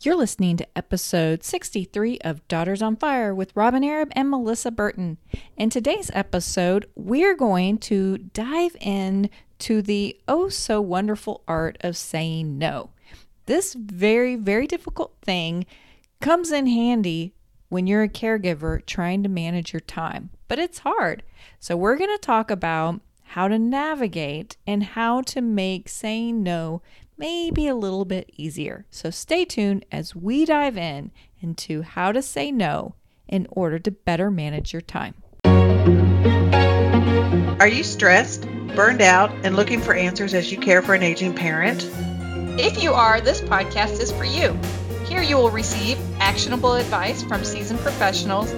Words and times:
You're 0.00 0.14
listening 0.14 0.56
to 0.58 0.78
episode 0.78 1.42
63 1.42 2.20
of 2.20 2.46
Daughters 2.46 2.82
on 2.82 2.94
Fire 2.94 3.34
with 3.34 3.50
Robyn 3.56 3.82
Arab 3.82 4.12
and 4.12 4.30
Melissa 4.30 4.70
Burton. 4.70 5.18
In 5.56 5.70
today's 5.70 6.08
episode, 6.14 6.86
we're 6.94 7.34
going 7.34 7.78
to 7.78 8.18
dive 8.18 8.76
in 8.80 9.28
to 9.58 9.82
the 9.82 10.16
oh 10.28 10.50
so 10.50 10.80
wonderful 10.80 11.42
art 11.48 11.78
of 11.80 11.96
saying 11.96 12.58
no. 12.58 12.90
This 13.46 13.74
very, 13.74 14.36
very 14.36 14.68
difficult 14.68 15.16
thing 15.20 15.66
comes 16.20 16.52
in 16.52 16.68
handy 16.68 17.34
when 17.68 17.88
you're 17.88 18.04
a 18.04 18.08
caregiver 18.08 18.86
trying 18.86 19.24
to 19.24 19.28
manage 19.28 19.72
your 19.72 19.80
time, 19.80 20.30
but 20.46 20.60
it's 20.60 20.78
hard. 20.78 21.24
So, 21.58 21.76
we're 21.76 21.98
going 21.98 22.14
to 22.16 22.18
talk 22.18 22.52
about 22.52 23.00
how 23.30 23.48
to 23.48 23.58
navigate 23.58 24.56
and 24.64 24.84
how 24.84 25.22
to 25.22 25.40
make 25.40 25.88
saying 25.88 26.44
no 26.44 26.82
maybe 27.18 27.66
a 27.66 27.74
little 27.74 28.04
bit 28.04 28.30
easier. 28.36 28.86
So 28.90 29.10
stay 29.10 29.44
tuned 29.44 29.84
as 29.90 30.14
we 30.14 30.44
dive 30.44 30.78
in 30.78 31.10
into 31.40 31.82
how 31.82 32.12
to 32.12 32.22
say 32.22 32.50
no 32.52 32.94
in 33.26 33.46
order 33.50 33.78
to 33.80 33.90
better 33.90 34.30
manage 34.30 34.72
your 34.72 34.82
time. 34.82 35.14
Are 37.60 37.68
you 37.68 37.82
stressed, 37.82 38.46
burned 38.76 39.02
out, 39.02 39.30
and 39.44 39.56
looking 39.56 39.80
for 39.80 39.92
answers 39.92 40.32
as 40.32 40.52
you 40.52 40.58
care 40.58 40.80
for 40.80 40.94
an 40.94 41.02
aging 41.02 41.34
parent? 41.34 41.90
If 42.60 42.82
you 42.82 42.92
are, 42.92 43.20
this 43.20 43.40
podcast 43.40 44.00
is 44.00 44.12
for 44.12 44.24
you. 44.24 44.56
Here 45.06 45.22
you 45.22 45.36
will 45.36 45.50
receive 45.50 45.98
actionable 46.20 46.74
advice 46.74 47.22
from 47.22 47.44
seasoned 47.44 47.80
professionals, 47.80 48.52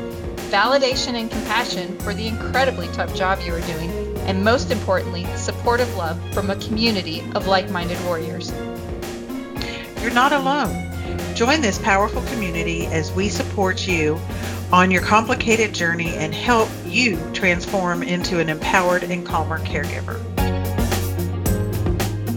validation 0.50 1.14
and 1.14 1.30
compassion 1.30 1.98
for 2.00 2.12
the 2.12 2.26
incredibly 2.26 2.88
tough 2.88 3.14
job 3.14 3.38
you 3.44 3.54
are 3.54 3.60
doing 3.62 3.90
and 4.26 4.44
most 4.44 4.70
importantly, 4.70 5.24
supportive 5.36 5.94
love 5.96 6.20
from 6.32 6.50
a 6.50 6.56
community 6.56 7.22
of 7.34 7.46
like 7.46 7.70
minded 7.70 8.02
warriors. 8.04 8.52
You're 10.02 10.12
not 10.12 10.32
alone. 10.32 10.90
Join 11.34 11.60
this 11.60 11.78
powerful 11.78 12.22
community 12.22 12.86
as 12.86 13.12
we 13.12 13.28
support 13.28 13.86
you 13.86 14.20
on 14.72 14.90
your 14.90 15.02
complicated 15.02 15.74
journey 15.74 16.10
and 16.16 16.34
help 16.34 16.68
you 16.86 17.18
transform 17.32 18.02
into 18.02 18.38
an 18.38 18.48
empowered 18.48 19.02
and 19.02 19.26
calmer 19.26 19.58
caregiver. 19.58 20.20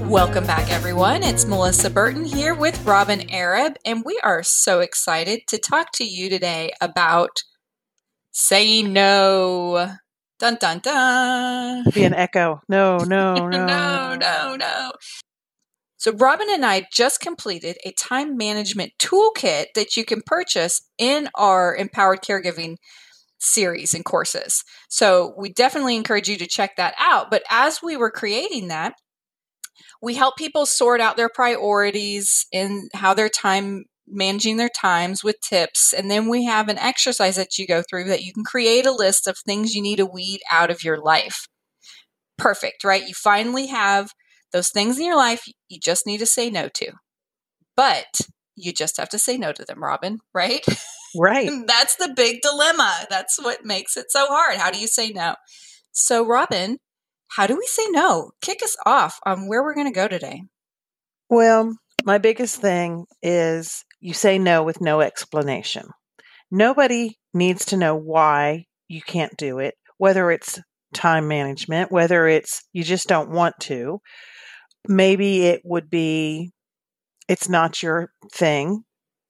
Welcome 0.08 0.46
back, 0.46 0.72
everyone. 0.72 1.24
It's 1.24 1.46
Melissa 1.46 1.90
Burton 1.90 2.26
here 2.26 2.54
with 2.54 2.86
Robyn 2.86 3.30
Arab, 3.32 3.78
and 3.84 4.04
we 4.06 4.20
are 4.24 4.44
so 4.44 4.80
excited 4.80 5.42
to 5.48 5.58
talk 5.58 5.92
to 5.94 6.04
you 6.04 6.30
today 6.30 6.72
about 6.82 7.42
saying 8.32 8.94
no. 8.94 9.96
Dun 10.44 10.58
dun 10.60 10.80
dun. 10.80 11.86
Be 11.94 12.04
an 12.04 12.14
echo. 12.14 12.60
No, 12.68 12.98
no, 13.08 13.36
no. 13.36 13.66
no, 13.66 14.16
no, 14.20 14.56
no. 14.58 14.92
So, 15.96 16.12
Robyn 16.12 16.50
and 16.50 16.66
I 16.66 16.86
just 16.92 17.22
completed 17.22 17.78
a 17.86 17.94
time 17.94 18.36
management 18.36 18.92
toolkit 19.00 19.68
that 19.76 19.96
you 19.96 20.04
can 20.04 20.22
purchase 20.26 20.82
in 20.98 21.30
our 21.36 21.74
Empowered 21.74 22.22
Caregiving 22.22 22.76
series 23.40 23.94
and 23.94 24.04
courses. 24.04 24.66
So, 24.90 25.34
we 25.38 25.48
definitely 25.48 25.96
encourage 25.96 26.28
you 26.28 26.36
to 26.36 26.46
check 26.46 26.76
that 26.76 26.94
out. 27.00 27.32
But 27.32 27.44
as 27.50 27.82
we 27.82 27.96
were 27.96 28.12
creating 28.12 28.68
that, 28.68 28.96
we 30.02 30.16
help 30.16 30.36
people 30.36 30.66
sort 30.66 31.00
out 31.00 31.16
their 31.16 31.30
priorities 31.30 32.48
and 32.52 32.92
how 32.94 33.14
their 33.14 33.30
time 33.30 33.86
managing 34.08 34.58
their 34.58 34.70
times 34.70 35.24
with 35.24 35.40
tips. 35.42 35.94
And 35.94 36.10
then 36.10 36.30
we 36.30 36.46
have 36.46 36.70
an 36.70 36.78
exercise 36.78 37.36
that 37.36 37.58
you 37.58 37.66
go 37.66 37.82
through 37.82 38.06
that 38.06 38.24
you 38.24 38.34
can 38.34 38.44
create 38.44 38.86
a 38.86 38.92
list 38.92 39.28
of 39.28 39.38
things 39.38 39.76
you 39.76 39.82
need 39.82 39.98
to 39.98 40.06
weed 40.06 40.42
out 40.52 40.70
of 40.70 40.84
your 40.84 40.98
life. 40.98 41.48
Perfect, 42.38 42.84
right? 42.84 43.08
You 43.08 43.14
finally 43.14 43.68
have 43.68 44.12
those 44.52 44.70
things 44.70 45.00
in 45.00 45.06
your 45.06 45.16
life 45.16 45.44
you 45.70 45.80
just 45.80 46.06
need 46.06 46.20
to 46.20 46.26
say 46.26 46.50
no 46.50 46.68
to. 46.70 46.92
But 47.76 48.22
you 48.56 48.72
just 48.72 48.98
have 48.98 49.10
to 49.10 49.20
say 49.20 49.38
no 49.38 49.52
to 49.52 49.66
them, 49.66 49.84
Robyn, 49.84 50.20
right? 50.34 50.66
Right. 51.16 51.50
That's 51.68 51.96
the 51.98 52.12
big 52.16 52.42
dilemma. 52.42 53.06
That's 53.08 53.38
what 53.40 53.64
makes 53.64 53.98
it 53.98 54.08
so 54.10 54.26
hard. 54.26 54.58
How 54.58 54.72
do 54.72 54.80
you 54.80 54.88
say 54.88 55.12
no? 55.12 55.36
So, 55.92 56.26
Robyn, 56.26 56.80
how 57.28 57.46
do 57.46 57.56
we 57.56 57.68
say 57.68 57.84
no? 57.90 58.32
Kick 58.42 58.64
us 58.64 58.76
off 58.86 59.20
on 59.24 59.48
where 59.48 59.62
we're 59.62 59.76
going 59.76 59.86
to 59.86 59.94
go 59.94 60.08
today. 60.08 60.44
Well, 61.30 61.76
my 62.04 62.18
biggest 62.18 62.60
thing 62.60 63.06
is 63.22 63.86
you 64.04 64.14
say 64.14 64.38
no 64.38 64.64
with 64.64 64.82
no 64.82 65.00
explanation. 65.00 65.88
Nobody 66.52 67.18
needs 67.34 67.66
to 67.68 67.78
know 67.78 67.96
why 67.96 68.66
you 68.90 69.02
can't 69.02 69.36
do 69.38 69.60
it, 69.60 69.76
whether 69.98 70.30
it's 70.30 70.60
time 70.94 71.30
management, 71.30 71.90
whether 71.90 72.28
it's 72.28 72.64
you 72.74 72.84
just 72.84 73.08
don't 73.08 73.30
want 73.30 73.56
to. 73.62 74.02
Maybe 74.90 75.44
it 75.46 75.62
would 75.64 75.90
be 75.90 76.52
it's 77.30 77.48
not 77.48 77.82
your 77.82 78.12
thing 78.34 78.84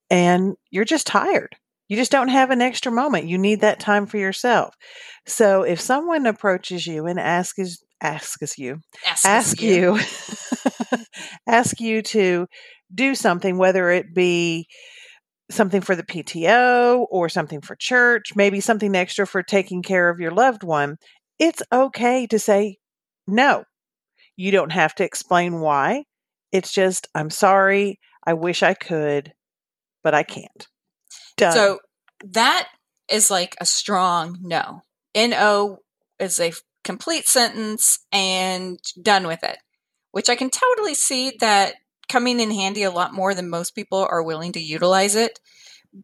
and 0.09 0.55
you're 0.71 0.85
just 0.85 1.05
tired. 1.05 1.55
You 1.87 1.95
just 1.95 2.11
don't 2.11 2.29
have 2.29 2.49
an 2.49 2.61
extra 2.63 2.91
moment. 2.91 3.27
You 3.27 3.37
need 3.37 3.61
that 3.61 3.79
time 3.79 4.07
for 4.07 4.17
yourself. 4.17 4.73
So 5.27 5.61
if 5.61 5.79
someone 5.79 6.25
approaches 6.25 6.87
you 6.87 7.05
and 7.05 7.19
asks 7.19 7.77
asks 8.01 8.57
you 8.57 8.79
Asks 9.05 9.25
ask 9.25 9.61
you. 9.61 9.97
you 9.97 9.99
ask 11.47 11.79
you 11.79 12.01
to 12.01 12.47
do 12.93 13.15
something 13.15 13.57
whether 13.57 13.89
it 13.89 14.13
be 14.13 14.67
something 15.49 15.81
for 15.81 15.95
the 15.95 16.03
PTO 16.03 17.05
or 17.09 17.29
something 17.29 17.61
for 17.61 17.75
church, 17.75 18.35
maybe 18.35 18.59
something 18.59 18.95
extra 18.95 19.27
for 19.27 19.43
taking 19.43 19.81
care 19.81 20.09
of 20.09 20.19
your 20.19 20.31
loved 20.31 20.63
one, 20.63 20.97
it's 21.39 21.61
okay 21.71 22.27
to 22.27 22.39
say 22.39 22.77
no. 23.27 23.63
You 24.35 24.51
don't 24.51 24.71
have 24.71 24.95
to 24.95 25.03
explain 25.03 25.59
why. 25.59 26.05
It's 26.51 26.73
just, 26.73 27.07
I'm 27.13 27.29
sorry. 27.29 27.99
I 28.25 28.33
wish 28.33 28.63
I 28.63 28.73
could, 28.73 29.33
but 30.03 30.13
I 30.13 30.23
can't. 30.23 30.67
Done. 31.37 31.53
So 31.53 31.79
that 32.23 32.69
is 33.09 33.29
like 33.29 33.55
a 33.59 33.65
strong 33.65 34.37
no. 34.41 34.81
No 35.15 35.77
is 36.19 36.39
a 36.39 36.53
complete 36.83 37.27
sentence 37.27 37.99
and 38.11 38.79
done 39.01 39.27
with 39.27 39.43
it, 39.43 39.57
which 40.11 40.29
I 40.29 40.35
can 40.35 40.49
totally 40.49 40.93
see 40.93 41.33
that 41.39 41.75
coming 42.13 42.39
in 42.39 42.51
handy 42.51 42.83
a 42.83 42.91
lot 42.91 43.11
more 43.11 43.33
than 43.33 43.49
most 43.49 43.73
people 43.73 44.07
are 44.07 44.21
willing 44.21 44.51
to 44.51 44.59
utilize 44.59 45.15
it. 45.15 45.39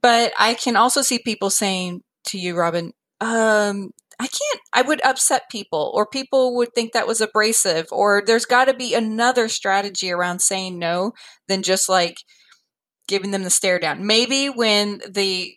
But 0.02 0.34
I 0.40 0.56
can 0.56 0.76
also 0.76 1.04
see 1.04 1.20
people 1.20 1.52
saying 1.52 2.02
to 2.26 2.40
you, 2.40 2.58
Robyn, 2.58 2.94
um, 3.22 3.92
I 4.20 4.26
can't, 4.26 4.62
I 4.74 4.82
would 4.82 5.06
upset 5.06 5.52
people, 5.52 5.92
or 5.94 6.08
people 6.08 6.56
would 6.56 6.74
think 6.74 6.94
that 6.94 7.06
was 7.06 7.22
abrasive, 7.22 7.86
or 7.92 8.24
there's 8.26 8.46
got 8.46 8.66
to 8.66 8.74
be 8.74 8.96
another 8.96 9.48
strategy 9.48 10.12
around 10.12 10.42
saying 10.42 10.80
no 10.80 11.14
than 11.48 11.62
just 11.62 11.88
like 11.88 12.18
giving 13.08 13.30
them 13.30 13.44
the 13.44 13.52
stare 13.52 13.78
down. 13.78 14.08
Maybe 14.08 14.48
when 14.48 15.02
the, 15.08 15.54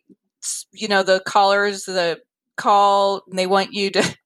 you 0.71 0.87
know, 0.87 1.03
the 1.03 1.23
callers, 1.27 1.85
the 1.85 2.21
call, 2.59 3.23
and 3.27 3.39
they 3.39 3.47
want 3.47 3.73
you 3.73 3.91
to 3.91 4.17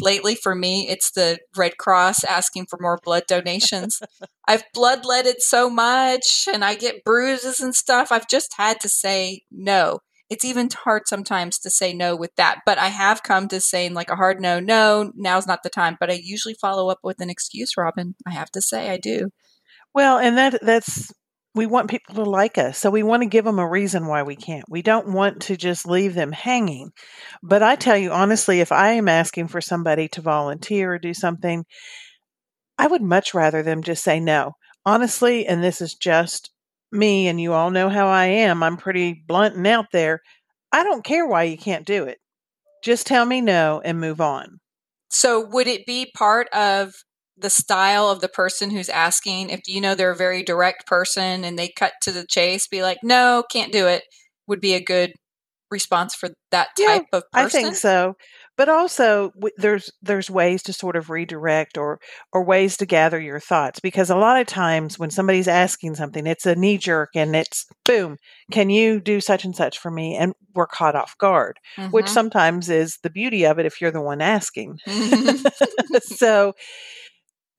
lately 0.00 0.34
for 0.34 0.54
me 0.54 0.88
it's 0.88 1.10
the 1.12 1.38
red 1.56 1.76
cross 1.78 2.24
asking 2.24 2.66
for 2.66 2.78
more 2.80 2.98
blood 3.02 3.24
donations. 3.26 4.00
I've 4.48 4.64
bloodletted 4.74 5.36
so 5.38 5.68
much 5.68 6.48
and 6.52 6.64
i 6.64 6.74
get 6.74 7.04
bruises 7.04 7.60
and 7.60 7.74
stuff. 7.74 8.12
I've 8.12 8.28
just 8.28 8.54
had 8.56 8.80
to 8.80 8.88
say 8.88 9.42
no. 9.50 10.00
It's 10.28 10.44
even 10.44 10.68
hard 10.72 11.02
sometimes 11.06 11.58
to 11.60 11.70
say 11.70 11.92
no 11.92 12.16
with 12.16 12.34
that 12.36 12.60
but 12.66 12.78
i 12.78 12.88
have 12.88 13.22
come 13.22 13.48
to 13.48 13.60
saying 13.60 13.94
like 13.94 14.10
a 14.10 14.16
hard 14.16 14.40
no 14.40 14.60
no 14.60 15.12
now's 15.14 15.46
not 15.46 15.62
the 15.62 15.70
time. 15.70 15.96
But 15.98 16.10
i 16.10 16.14
usually 16.22 16.54
follow 16.54 16.90
up 16.90 16.98
with 17.02 17.20
an 17.20 17.30
excuse 17.30 17.76
robyn 17.76 18.14
i 18.26 18.30
have 18.30 18.50
to 18.52 18.60
say 18.60 18.90
i 18.90 18.96
do. 18.96 19.30
Well, 19.94 20.18
and 20.18 20.36
that 20.36 20.58
that's 20.60 21.10
we 21.56 21.64
want 21.64 21.88
people 21.88 22.14
to 22.16 22.22
like 22.22 22.58
us. 22.58 22.78
So 22.78 22.90
we 22.90 23.02
want 23.02 23.22
to 23.22 23.28
give 23.28 23.46
them 23.46 23.58
a 23.58 23.68
reason 23.68 24.06
why 24.06 24.22
we 24.22 24.36
can't. 24.36 24.64
We 24.68 24.82
don't 24.82 25.08
want 25.08 25.40
to 25.42 25.56
just 25.56 25.86
leave 25.86 26.14
them 26.14 26.30
hanging. 26.30 26.90
But 27.42 27.62
I 27.62 27.76
tell 27.76 27.96
you 27.96 28.12
honestly, 28.12 28.60
if 28.60 28.70
I 28.70 28.90
am 28.92 29.08
asking 29.08 29.48
for 29.48 29.62
somebody 29.62 30.06
to 30.08 30.20
volunteer 30.20 30.92
or 30.92 30.98
do 30.98 31.14
something, 31.14 31.64
I 32.78 32.86
would 32.86 33.00
much 33.00 33.32
rather 33.32 33.62
them 33.62 33.82
just 33.82 34.04
say 34.04 34.20
no. 34.20 34.52
Honestly, 34.84 35.46
and 35.46 35.64
this 35.64 35.80
is 35.80 35.94
just 35.94 36.50
me, 36.92 37.26
and 37.26 37.40
you 37.40 37.54
all 37.54 37.70
know 37.70 37.88
how 37.88 38.06
I 38.06 38.26
am. 38.26 38.62
I'm 38.62 38.76
pretty 38.76 39.24
blunt 39.26 39.56
and 39.56 39.66
out 39.66 39.86
there. 39.92 40.20
I 40.70 40.84
don't 40.84 41.04
care 41.04 41.26
why 41.26 41.44
you 41.44 41.56
can't 41.56 41.86
do 41.86 42.04
it. 42.04 42.18
Just 42.84 43.06
tell 43.06 43.24
me 43.24 43.40
no 43.40 43.80
and 43.82 43.98
move 43.98 44.20
on. 44.20 44.60
so 45.10 45.40
would 45.40 45.66
it 45.66 45.86
be 45.86 46.12
part 46.14 46.48
of 46.50 46.92
the 47.38 47.50
style 47.50 48.08
of 48.08 48.20
the 48.20 48.28
person 48.28 48.70
who's 48.70 48.88
asking 48.88 49.50
if 49.50 49.60
you 49.66 49.80
know 49.80 49.94
they're 49.94 50.10
a 50.12 50.16
very 50.16 50.42
direct 50.42 50.86
person 50.86 51.44
and 51.44 51.58
they 51.58 51.68
cut 51.68 51.92
to 52.02 52.12
the 52.12 52.26
chase 52.26 52.66
be 52.66 52.82
like 52.82 52.98
no 53.02 53.44
can't 53.50 53.72
do 53.72 53.86
it 53.86 54.04
would 54.46 54.60
be 54.60 54.74
a 54.74 54.82
good 54.82 55.12
response 55.70 56.14
for 56.14 56.30
that 56.50 56.68
Yeah, 56.78 56.86
type 56.86 57.04
of 57.12 57.24
person. 57.32 57.42
I 57.42 57.48
think 57.48 57.74
so. 57.74 58.14
But 58.56 58.68
also 58.68 59.30
w- 59.34 59.54
there's 59.58 59.90
there's 60.02 60.30
ways 60.30 60.62
to 60.64 60.72
sort 60.72 60.96
of 60.96 61.10
redirect 61.10 61.76
or 61.78 61.98
or 62.32 62.44
ways 62.44 62.76
to 62.78 62.86
gather 62.86 63.20
your 63.20 63.40
thoughts 63.40 63.80
because 63.80 64.10
a 64.10 64.16
lot 64.16 64.40
of 64.40 64.46
times 64.46 64.98
when 64.98 65.10
somebody's 65.10 65.48
asking 65.48 65.94
something 65.94 66.26
it's 66.26 66.46
a 66.46 66.54
knee 66.54 66.78
jerk 66.78 67.10
and 67.14 67.34
it's 67.36 67.66
boom 67.84 68.16
can 68.50 68.70
you 68.70 69.00
do 69.00 69.20
such 69.20 69.44
and 69.44 69.56
such 69.56 69.78
for 69.78 69.90
me 69.90 70.16
and 70.16 70.34
we're 70.54 70.66
caught 70.66 70.94
off 70.96 71.16
guard 71.18 71.58
which 71.90 72.08
Mhm. 72.08 72.12
sometimes 72.12 72.68
is 72.70 72.98
the 73.02 73.10
beauty 73.10 73.44
of 73.44 73.58
it 73.58 73.66
if 73.66 73.80
you're 73.80 73.90
the 73.90 74.00
one 74.00 74.20
asking. 74.22 74.78
Mhm. 74.86 75.36
so 76.02 76.54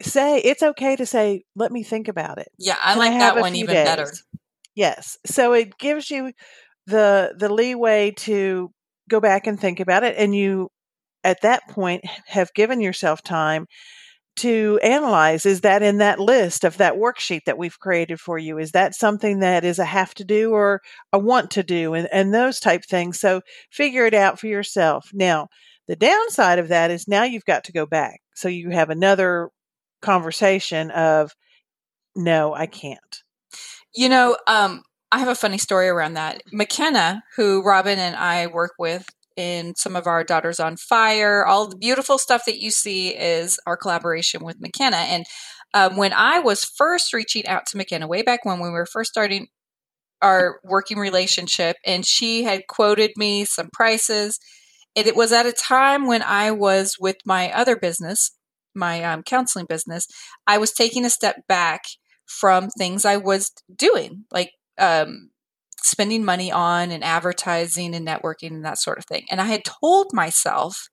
say 0.01 0.39
it's 0.39 0.63
okay 0.63 0.95
to 0.95 1.05
say 1.05 1.44
let 1.55 1.71
me 1.71 1.83
think 1.83 2.07
about 2.07 2.38
it. 2.38 2.49
yeah 2.57 2.77
i 2.83 2.91
Can 2.94 2.99
like 2.99 3.11
have 3.13 3.35
that 3.35 3.41
one 3.41 3.55
even 3.55 3.73
better? 3.73 4.11
Yes. 4.77 5.17
So 5.25 5.53
it 5.53 5.79
gives 5.79 6.11
you 6.11 6.33
the 6.85 7.33
the 7.35 7.51
leeway 7.51 8.11
to 8.11 8.69
go 9.09 9.19
back 9.19 9.47
and 9.47 9.59
think 9.59 9.79
about 9.79 10.03
it 10.03 10.15
and 10.17 10.35
you 10.35 10.69
at 11.23 11.41
that 11.41 11.67
point 11.69 12.03
have 12.27 12.53
given 12.53 12.79
yourself 12.79 13.23
time 13.23 13.65
to 14.35 14.79
analyze 14.83 15.47
is 15.47 15.61
that 15.61 15.81
in 15.81 15.97
that 15.97 16.19
list 16.19 16.63
of 16.63 16.77
that 16.77 16.94
worksheet 16.94 17.41
that 17.47 17.57
we've 17.57 17.79
created 17.79 18.19
for 18.19 18.38
you 18.38 18.59
is 18.59 18.71
that 18.71 18.94
something 18.94 19.39
that 19.39 19.65
is 19.65 19.79
a 19.79 19.85
have 19.85 20.13
to 20.13 20.23
do 20.23 20.51
or 20.51 20.79
a 21.11 21.17
want 21.17 21.49
to 21.51 21.63
do 21.63 21.95
and, 21.95 22.07
and 22.11 22.31
those 22.33 22.59
type 22.59 22.83
things 22.85 23.19
so 23.19 23.41
figure 23.71 24.05
it 24.05 24.13
out 24.13 24.39
for 24.39 24.45
yourself 24.45 25.09
now 25.11 25.47
the 25.88 25.95
downside 25.95 26.59
of 26.59 26.67
that 26.67 26.91
is 26.91 27.07
now 27.07 27.23
you've 27.23 27.45
got 27.45 27.63
to 27.63 27.71
go 27.71 27.85
back 27.88 28.19
so 28.35 28.47
you 28.47 28.69
have 28.69 28.91
another 28.91 29.49
conversation 30.01 30.91
of 30.91 31.33
no 32.15 32.53
i 32.53 32.65
can't 32.65 33.23
You 33.95 34.09
know, 34.09 34.38
um, 34.47 34.83
I 35.11 35.19
have 35.19 35.27
a 35.27 35.35
funny 35.35 35.57
story 35.57 35.88
around 35.88 36.13
that. 36.15 36.44
McKenna, 36.53 37.23
who 37.35 37.63
Robyn 37.63 37.97
and 37.97 38.15
I 38.15 38.47
work 38.47 38.73
with 38.77 39.07
in 39.35 39.75
some 39.75 39.95
of 39.95 40.07
our 40.07 40.23
Daughters 40.23 40.59
on 40.59 40.77
Fire, 40.77 41.45
all 41.45 41.69
the 41.69 41.77
beautiful 41.77 42.17
stuff 42.17 42.44
that 42.45 42.59
you 42.59 42.71
see 42.71 43.09
is 43.17 43.59
our 43.65 43.77
collaboration 43.77 44.44
with 44.44 44.57
McKenna. 44.59 44.97
And 44.97 45.25
um, 45.73 45.95
when 45.97 46.13
I 46.13 46.39
was 46.39 46.63
first 46.63 47.13
reaching 47.13 47.47
out 47.47 47.65
to 47.67 47.77
McKenna, 47.77 48.07
way 48.07 48.21
back 48.21 48.45
when 48.45 48.59
we 48.59 48.69
were 48.69 48.85
first 48.85 49.11
starting 49.11 49.47
our 50.21 50.59
working 50.63 50.97
relationship, 50.99 51.77
and 51.85 52.05
she 52.05 52.44
had 52.44 52.67
quoted 52.67 53.11
me 53.17 53.45
some 53.45 53.69
prices. 53.73 54.39
And 54.95 55.07
it 55.07 55.15
was 55.15 55.31
at 55.31 55.45
a 55.45 55.53
time 55.53 56.07
when 56.07 56.23
I 56.23 56.51
was 56.51 56.95
with 56.99 57.17
my 57.25 57.51
other 57.51 57.75
business, 57.75 58.31
my 58.77 59.03
um, 59.03 59.24
counseling 59.24 59.65
business. 59.68 60.07
I 60.45 60.57
was 60.57 60.71
taking 60.71 61.06
a 61.06 61.09
step 61.09 61.47
back 61.47 61.83
from 62.25 62.69
things 62.69 63.06
I 63.06 63.18
was 63.18 63.51
doing, 63.74 64.25
like 64.31 64.51
um, 64.77 65.31
spending 65.81 66.24
money 66.24 66.51
on 66.51 66.91
and 66.91 67.03
advertising 67.03 67.95
and 67.95 68.07
networking 68.07 68.51
and 68.51 68.65
that 68.65 68.79
sort 68.79 68.97
of 68.97 69.06
thing. 69.06 69.25
And 69.31 69.41
I 69.41 69.45
had 69.45 69.63
told 69.63 70.07
myself 70.13 70.89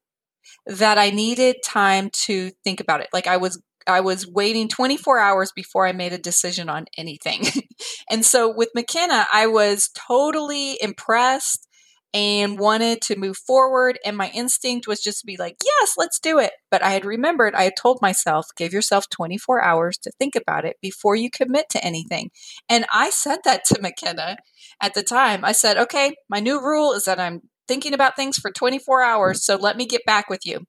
that 0.66 0.98
I 0.98 1.10
needed 1.10 1.56
time 1.64 2.10
to 2.26 2.50
think 2.62 2.80
about 2.80 3.00
it. 3.00 3.08
Like 3.12 3.26
I 3.26 3.36
was 3.36 3.60
I 3.86 4.00
was 4.00 4.26
waiting 4.26 4.68
24 4.68 5.18
hours 5.18 5.52
before 5.54 5.86
I 5.86 5.92
made 5.92 6.14
a 6.14 6.18
decision 6.18 6.70
on 6.70 6.86
anything. 6.96 7.44
and 8.10 8.24
so 8.24 8.50
with 8.50 8.70
McKenna, 8.74 9.26
I 9.30 9.46
was 9.46 9.90
totally 10.08 10.78
impressed 10.80 11.68
and 12.14 12.60
wanted 12.60 13.00
to 13.02 13.18
move 13.18 13.36
forward. 13.36 13.98
And 14.04 14.16
my 14.16 14.30
instinct 14.30 14.86
was 14.86 15.00
just 15.00 15.20
to 15.20 15.26
be 15.26 15.36
like, 15.36 15.56
yes, 15.64 15.94
let's 15.98 16.20
do 16.20 16.38
it. 16.38 16.52
But 16.70 16.80
I 16.80 16.90
had 16.90 17.04
remembered, 17.04 17.56
I 17.56 17.64
had 17.64 17.76
told 17.76 18.00
myself, 18.00 18.46
give 18.56 18.72
yourself 18.72 19.10
24 19.10 19.60
hours 19.60 19.98
to 19.98 20.12
think 20.16 20.36
about 20.36 20.64
it 20.64 20.76
before 20.80 21.16
you 21.16 21.28
commit 21.28 21.66
to 21.70 21.84
anything. 21.84 22.30
And 22.68 22.86
I 22.92 23.10
said 23.10 23.40
that 23.44 23.64
to 23.66 23.78
McKenna 23.82 24.36
at 24.80 24.94
the 24.94 25.02
time. 25.02 25.44
I 25.44 25.50
said, 25.50 25.76
okay, 25.76 26.14
my 26.30 26.38
new 26.38 26.60
rule 26.60 26.92
is 26.92 27.04
that 27.04 27.18
I'm 27.18 27.42
thinking 27.66 27.92
about 27.92 28.14
things 28.14 28.38
for 28.38 28.52
24 28.52 29.02
hours. 29.02 29.44
So 29.44 29.56
let 29.56 29.76
me 29.76 29.84
get 29.84 30.06
back 30.06 30.30
with 30.30 30.46
you. 30.46 30.60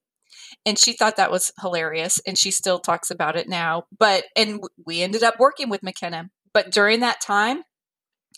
And 0.66 0.80
she 0.80 0.94
thought 0.94 1.18
that 1.18 1.32
was 1.32 1.52
hilarious. 1.62 2.20
And 2.26 2.40
she 2.40 2.50
still 2.50 2.80
talks 2.80 3.12
about 3.12 3.36
it 3.36 3.48
now. 3.48 3.84
But, 3.96 4.24
and 4.36 4.62
we 4.84 5.04
ended 5.04 5.22
up 5.22 5.36
working 5.40 5.70
with 5.70 5.84
McKenna. 5.84 6.30
But 6.54 6.72
during 6.72 7.02
that 7.02 7.22
time, 7.22 7.62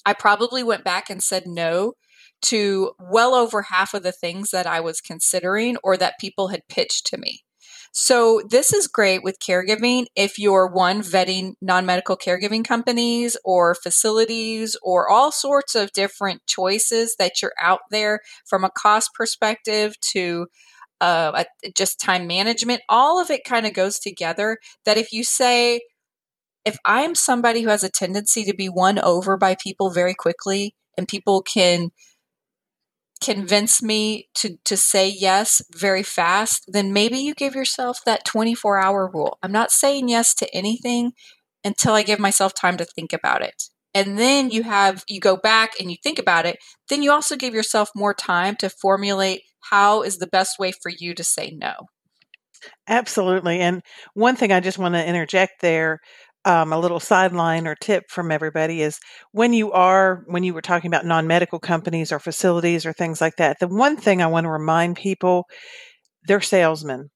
I 0.06 0.14
probably 0.14 0.64
went 0.64 0.84
back 0.84 1.10
and 1.10 1.24
said 1.24 1.44
no 1.46 1.94
to 2.44 2.92
well 3.00 3.34
over 3.34 3.64
half 3.64 3.94
of 3.94 4.04
the 4.04 4.12
things 4.12 4.52
that 4.52 4.68
I 4.68 4.80
was 4.80 5.02
considering 5.02 5.78
or 5.84 5.98
that 5.98 6.20
people 6.20 6.50
had 6.50 6.68
pitched 6.70 7.08
to 7.08 7.18
me. 7.18 7.42
So, 7.94 8.42
this 8.48 8.74
is 8.74 8.88
great 8.88 9.24
with 9.24 9.40
caregiving 9.40 10.06
if 10.16 10.38
you're 10.38 10.68
one 10.68 11.02
vetting 11.02 11.54
non 11.62 11.86
medical 11.86 12.16
caregiving 12.16 12.64
companies 12.64 13.38
or 13.44 13.74
facilities 13.74 14.78
or 14.84 15.10
all 15.10 15.32
sorts 15.32 15.74
of 15.74 15.92
different 15.94 16.46
choices 16.46 17.16
that 17.18 17.42
you're 17.42 17.56
out 17.60 17.80
there 17.90 18.20
from 18.46 18.64
a 18.64 18.70
cost 18.70 19.10
perspective 19.16 20.00
to 20.12 20.46
uh, 21.02 21.44
just 21.76 22.00
time 22.00 22.28
management. 22.28 22.82
All 22.90 23.22
of 23.22 23.32
it 23.32 23.44
kind 23.44 23.66
of 23.66 23.74
goes 23.74 24.00
together. 24.00 24.58
That 24.86 24.98
if 24.98 25.12
you 25.12 25.24
say, 25.24 25.82
if 26.66 26.78
I'm 26.86 27.16
somebody 27.16 27.62
who 27.62 27.70
has 27.70 27.84
a 27.84 27.90
tendency 27.90 28.44
to 28.46 28.54
be 28.54 28.70
won 28.70 29.00
over 29.00 29.38
by 29.38 29.56
people 29.56 29.90
very 29.90 30.14
quickly 30.14 30.76
and 30.98 31.08
people 31.08 31.42
can 31.42 31.90
convince 33.22 33.82
me 33.82 34.30
to 34.36 34.58
to 34.66 34.78
say 34.78 35.10
yes 35.10 35.62
very 35.76 36.04
fast, 36.04 36.66
then 36.68 36.94
maybe 36.94 37.18
you 37.18 37.34
give 37.34 37.56
yourself 37.56 38.00
that 38.06 38.26
24 38.26 38.78
hour 38.78 39.10
rule. 39.14 39.38
I'm 39.44 39.52
not 39.52 39.72
saying 39.72 40.10
yes 40.10 40.34
to 40.36 40.56
anything 40.56 41.14
until 41.64 41.94
I 41.94 42.04
give 42.04 42.20
myself 42.20 42.54
time 42.54 42.78
to 42.78 42.86
think 42.86 43.14
about 43.14 43.42
it. 43.42 43.64
And 43.94 44.18
then 44.18 44.52
you 44.52 44.64
have 44.64 45.04
you 45.08 45.20
go 45.20 45.38
back 45.38 45.74
and 45.80 45.90
you 45.90 45.98
think 46.04 46.20
about 46.20 46.46
it, 46.46 46.58
then 46.90 47.02
you 47.02 47.12
also 47.12 47.36
give 47.36 47.54
yourself 47.54 47.90
more 47.96 48.14
time 48.14 48.56
to 48.58 48.70
formulate 48.70 49.42
how 49.70 50.04
is 50.04 50.18
the 50.18 50.28
best 50.28 50.60
way 50.60 50.72
for 50.72 50.92
you 50.98 51.14
to 51.16 51.24
say 51.24 51.52
no. 51.56 51.74
Absolutely. 52.88 53.60
And 53.60 53.82
one 54.14 54.36
thing 54.36 54.52
I 54.52 54.60
just 54.60 54.78
want 54.78 54.96
to 54.96 55.08
interject 55.08 55.62
there 55.62 56.00
um, 56.48 56.74
a 56.74 56.80
little 56.80 57.00
sideline 57.00 57.68
or 57.68 57.76
tip 57.76 58.06
from 58.10 58.32
everybody 58.32 58.82
is 58.82 59.00
when 59.34 59.54
you 59.54 59.72
are 59.74 60.24
when 60.28 60.44
you 60.44 60.54
were 60.54 60.62
talking 60.62 60.88
about 60.90 61.06
non-medical 61.06 61.60
companies 61.60 62.12
or 62.12 62.20
facilities 62.20 62.86
or 62.86 62.94
things 62.94 63.22
like 63.22 63.36
that 63.38 63.60
the 63.60 63.68
one 63.68 63.98
thing 63.98 64.22
i 64.22 64.28
want 64.28 64.46
to 64.46 64.50
remind 64.50 64.96
people 64.96 65.46
they're 66.28 66.42
salesmen. 66.42 67.10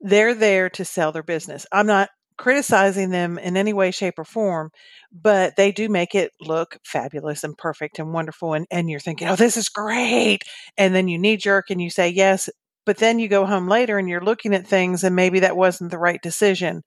They're 0.00 0.34
there 0.34 0.70
to 0.70 0.84
sell 0.84 1.12
their 1.12 1.22
business. 1.22 1.66
I'm 1.72 1.86
not 1.86 2.10
criticizing 2.36 3.10
them 3.10 3.38
in 3.38 3.56
any 3.56 3.72
way 3.72 3.92
shape 3.92 4.18
or 4.18 4.24
form 4.24 4.68
but 5.12 5.54
they 5.56 5.70
do 5.70 5.88
make 5.88 6.16
it 6.16 6.32
look 6.40 6.76
fabulous 6.84 7.44
and 7.44 7.56
perfect 7.56 8.00
and 8.00 8.12
wonderful 8.12 8.54
and, 8.54 8.66
and 8.72 8.90
you're 8.90 8.98
thinking 8.98 9.28
oh 9.28 9.36
this 9.36 9.56
is 9.56 9.68
great 9.68 10.40
and 10.76 10.96
then 10.96 11.06
you 11.06 11.16
knee 11.16 11.36
jerk 11.36 11.66
and 11.70 11.80
you 11.80 11.88
say 11.88 12.08
yes 12.08 12.50
but 12.86 12.98
then 12.98 13.18
you 13.18 13.28
go 13.28 13.46
home 13.46 13.68
later 13.68 13.98
and 13.98 14.08
you're 14.08 14.24
looking 14.24 14.54
at 14.54 14.66
things 14.66 15.04
and 15.04 15.16
maybe 15.16 15.40
that 15.40 15.56
wasn't 15.56 15.90
the 15.90 15.98
right 15.98 16.22
decision 16.22 16.82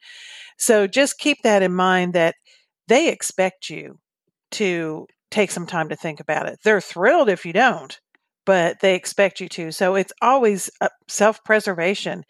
so 0.58 0.88
just 0.88 1.20
keep 1.20 1.44
that 1.44 1.64
in 1.64 1.74
mind 1.74 2.14
that 2.14 2.36
they 2.88 3.10
expect 3.10 3.70
you 3.70 4.00
to 4.52 5.08
take 5.30 5.52
some 5.52 5.68
time 5.68 5.90
to 5.90 5.96
think 5.96 6.20
about 6.20 6.48
it. 6.48 6.60
They're 6.64 6.82
thrilled 6.82 7.30
if 7.30 7.46
you 7.46 7.54
don't, 7.54 8.00
but 8.46 8.80
they 8.82 8.96
expect 8.96 9.40
you 9.40 9.50
to. 9.50 9.72
So 9.72 9.96
it's 9.96 10.14
always 10.22 10.70
self 11.08 11.44
preservation 11.44 12.24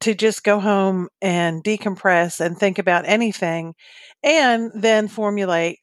to 0.00 0.14
just 0.14 0.44
go 0.44 0.60
home 0.60 1.08
and 1.22 1.64
decompress 1.64 2.40
and 2.40 2.58
think 2.58 2.78
about 2.78 3.08
anything 3.08 3.74
and 4.22 4.70
then 4.74 5.08
formulate 5.08 5.78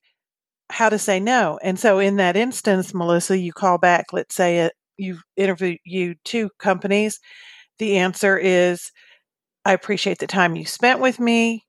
how 0.69 0.89
to 0.89 0.99
say 0.99 1.19
no. 1.19 1.59
And 1.63 1.79
so 1.79 1.99
in 1.99 2.17
that 2.17 2.35
instance, 2.37 2.93
Melissa, 2.93 3.37
you 3.37 3.53
call 3.53 3.77
back, 3.77 4.07
let's 4.13 4.35
say 4.35 4.59
it, 4.59 4.73
you've 4.97 5.23
interviewed 5.35 6.17
two 6.23 6.49
companies. 6.59 7.19
The 7.79 7.97
answer 7.97 8.37
is, 8.37 8.91
I 9.65 9.73
appreciate 9.73 10.19
the 10.19 10.27
time 10.27 10.55
you 10.55 10.65
spent 10.65 10.99
with 10.99 11.19
me. 11.19 11.63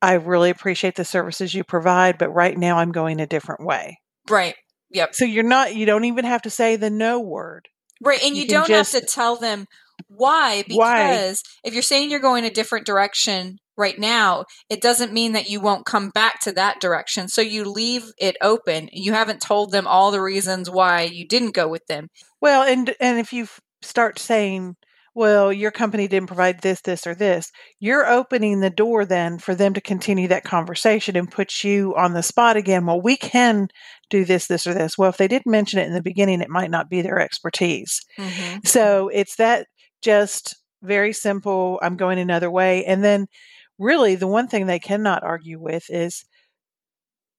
I 0.00 0.14
really 0.14 0.50
appreciate 0.50 0.94
the 0.94 1.04
services 1.04 1.54
you 1.54 1.64
provide, 1.64 2.18
but 2.18 2.30
right 2.30 2.56
now 2.56 2.78
I'm 2.78 2.92
going 2.92 3.20
a 3.20 3.26
different 3.26 3.64
way. 3.64 3.98
Right. 4.28 4.54
Yep. 4.90 5.14
So 5.14 5.24
you're 5.24 5.44
not, 5.44 5.74
you 5.74 5.86
don't 5.86 6.04
even 6.04 6.24
have 6.24 6.42
to 6.42 6.50
say 6.50 6.76
the 6.76 6.90
no 6.90 7.20
word. 7.20 7.68
Right. 8.00 8.22
And 8.22 8.36
you, 8.36 8.42
you 8.42 8.48
don't 8.48 8.68
just, 8.68 8.92
have 8.92 9.02
to 9.02 9.06
tell 9.06 9.36
them 9.36 9.66
why, 10.06 10.62
because 10.62 10.76
why? 10.76 11.34
if 11.64 11.74
you're 11.74 11.82
saying 11.82 12.10
you're 12.10 12.20
going 12.20 12.44
a 12.44 12.50
different 12.50 12.86
direction 12.86 13.58
right 13.76 13.98
now, 13.98 14.44
it 14.70 14.80
doesn't 14.80 15.12
mean 15.12 15.32
that 15.32 15.50
you 15.50 15.60
won't 15.60 15.84
come 15.84 16.10
back 16.10 16.40
to 16.42 16.52
that 16.52 16.80
direction. 16.80 17.28
So 17.28 17.42
you 17.42 17.64
leave 17.64 18.04
it 18.18 18.36
open. 18.40 18.88
You 18.92 19.12
haven't 19.12 19.40
told 19.40 19.72
them 19.72 19.86
all 19.86 20.10
the 20.10 20.22
reasons 20.22 20.70
why 20.70 21.02
you 21.02 21.26
didn't 21.26 21.54
go 21.54 21.68
with 21.68 21.86
them. 21.86 22.08
Well, 22.40 22.62
and 22.62 22.94
and 23.00 23.18
if 23.18 23.32
you 23.32 23.48
start 23.82 24.18
saying 24.18 24.76
well, 25.18 25.52
your 25.52 25.72
company 25.72 26.06
didn't 26.06 26.28
provide 26.28 26.60
this, 26.60 26.80
this, 26.82 27.04
or 27.04 27.12
this, 27.12 27.50
you're 27.80 28.06
opening 28.06 28.60
the 28.60 28.70
door 28.70 29.04
then 29.04 29.36
for 29.36 29.52
them 29.52 29.74
to 29.74 29.80
continue 29.80 30.28
that 30.28 30.44
conversation 30.44 31.16
and 31.16 31.28
put 31.28 31.64
you 31.64 31.92
on 31.96 32.12
the 32.12 32.22
spot 32.22 32.56
again. 32.56 32.86
Well, 32.86 33.00
we 33.00 33.16
can 33.16 33.66
do 34.10 34.24
this, 34.24 34.46
this, 34.46 34.64
or 34.64 34.74
this. 34.74 34.96
Well, 34.96 35.10
if 35.10 35.16
they 35.16 35.26
didn't 35.26 35.50
mention 35.50 35.80
it 35.80 35.88
in 35.88 35.92
the 35.92 36.00
beginning, 36.00 36.40
it 36.40 36.48
might 36.48 36.70
not 36.70 36.88
be 36.88 37.02
their 37.02 37.18
expertise. 37.18 38.00
Mm-hmm. 38.16 38.58
So 38.62 39.08
it's 39.08 39.34
that 39.36 39.66
just 40.02 40.54
very 40.82 41.12
simple. 41.12 41.80
I'm 41.82 41.96
going 41.96 42.20
another 42.20 42.48
way. 42.48 42.84
And 42.84 43.02
then, 43.02 43.26
really, 43.76 44.14
the 44.14 44.28
one 44.28 44.46
thing 44.46 44.66
they 44.66 44.78
cannot 44.78 45.24
argue 45.24 45.60
with 45.60 45.86
is 45.88 46.24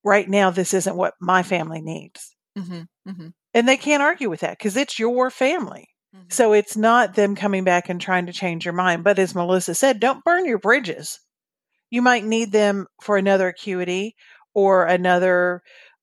right 0.04 0.28
now, 0.28 0.50
this 0.50 0.74
isn't 0.74 0.98
what 0.98 1.14
my 1.22 1.44
family 1.44 1.82
needs. 1.82 2.36
Mm-hmm. 2.58 3.10
Mm-hmm. 3.10 3.28
And 3.54 3.68
they 3.68 3.78
can't 3.78 4.04
argue 4.04 4.30
with 4.30 4.42
that 4.42 4.58
because 4.58 4.78
it's 4.78 5.00
your 5.00 5.30
family. 5.30 5.90
Mm-hmm. 6.16 6.26
So 6.30 6.54
it's 6.54 6.78
not 6.78 7.16
them 7.16 7.36
coming 7.36 7.64
back 7.64 7.90
and 7.90 8.00
trying 8.00 8.26
to 8.28 8.34
change 8.34 8.66
your 8.66 8.74
mind. 8.74 9.04
But 9.04 9.20
as 9.20 9.36
Melissa 9.36 9.76
said, 9.76 10.00
don't 10.00 10.24
burn 10.24 10.46
your 10.46 10.60
bridges. 10.60 11.20
You 11.90 12.02
might 12.02 12.26
need 12.26 12.52
them 12.52 12.88
for 13.02 13.18
another 13.18 13.48
acuity 13.48 14.16
or 14.54 14.86
another 14.86 15.62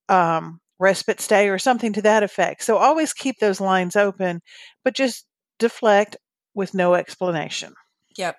um, 0.08 0.60
respite 0.78 1.20
stay 1.20 1.48
or 1.48 1.58
something 1.58 1.92
to 1.92 2.02
that 2.02 2.22
effect. 2.22 2.62
So 2.62 2.76
always 2.76 3.12
keep 3.12 3.38
those 3.38 3.60
lines 3.60 3.96
open, 3.96 4.40
but 4.84 4.94
just 4.94 5.26
deflect 5.58 6.16
with 6.54 6.74
no 6.74 6.94
explanation. 6.94 7.74
Yep. 8.16 8.36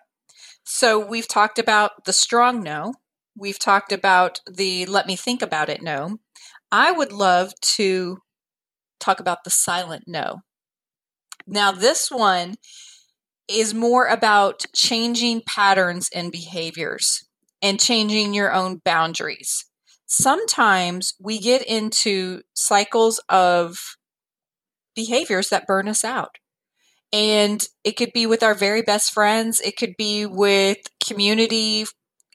So 0.64 1.00
we've 1.06 1.28
talked 1.28 1.60
about 1.60 2.06
the 2.06 2.14
strong 2.14 2.62
no. 2.62 2.94
We've 3.38 3.60
talked 3.60 3.92
about 3.92 4.40
the 4.52 4.86
let 4.86 5.08
me 5.08 5.16
think 5.16 5.42
about 5.42 5.70
it 5.70 5.82
no. 5.82 6.18
I 6.72 6.92
would 6.92 7.14
love 7.14 7.54
to 7.76 8.18
talk 9.00 9.20
about 9.20 9.44
the 9.44 9.50
silent 9.50 10.04
no. 10.08 10.42
Now, 11.46 11.72
this 11.72 12.10
one 12.12 12.56
is 13.48 13.74
more 13.74 14.08
about 14.08 14.66
changing 14.76 15.42
patterns 15.48 16.10
and 16.14 16.32
behaviors 16.32 17.26
and 17.62 17.80
changing 17.80 18.34
your 18.34 18.54
own 18.54 18.82
boundaries. 18.84 19.66
Sometimes 20.06 21.14
we 21.20 21.40
get 21.40 21.64
into 21.64 22.42
cycles 22.54 23.20
of 23.30 23.78
behaviors 24.96 25.50
that 25.50 25.68
burn 25.68 25.88
us 25.88 26.04
out. 26.04 26.36
And 27.14 27.66
it 27.86 27.94
could 27.94 28.12
be 28.14 28.26
with 28.26 28.44
our 28.44 28.54
very 28.54 28.82
best 28.82 29.14
friends, 29.14 29.62
it 29.62 29.78
could 29.78 29.96
be 29.98 30.26
with 30.26 30.78
community 31.06 31.86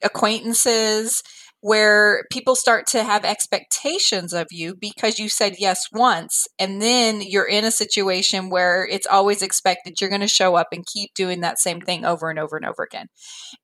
acquaintances, 0.02 1.23
where 1.62 2.25
people 2.33 2.57
start 2.57 2.88
to 2.88 3.04
have 3.04 3.25
expectations 3.25 4.33
of 4.33 4.49
you 4.50 4.75
because 4.75 5.21
you 5.21 5.28
said 5.28 5.54
yes 5.61 5.87
once 5.92 6.49
and 6.59 6.83
then 6.83 7.23
you're 7.23 7.47
in 7.47 7.64
a 7.64 7.71
situation 7.71 8.50
where 8.50 8.85
it's 8.85 9.07
always 9.07 9.42
expected 9.42 10.00
you're 10.00 10.11
going 10.11 10.21
to 10.21 10.26
show 10.26 10.57
up 10.57 10.66
and 10.73 10.85
keep 10.85 11.14
doing 11.14 11.40
that 11.40 11.61
same 11.61 11.81
thing 11.81 12.04
over 12.04 12.28
and 12.28 12.38
over 12.40 12.57
and 12.57 12.66
over 12.66 12.83
again. 12.83 13.07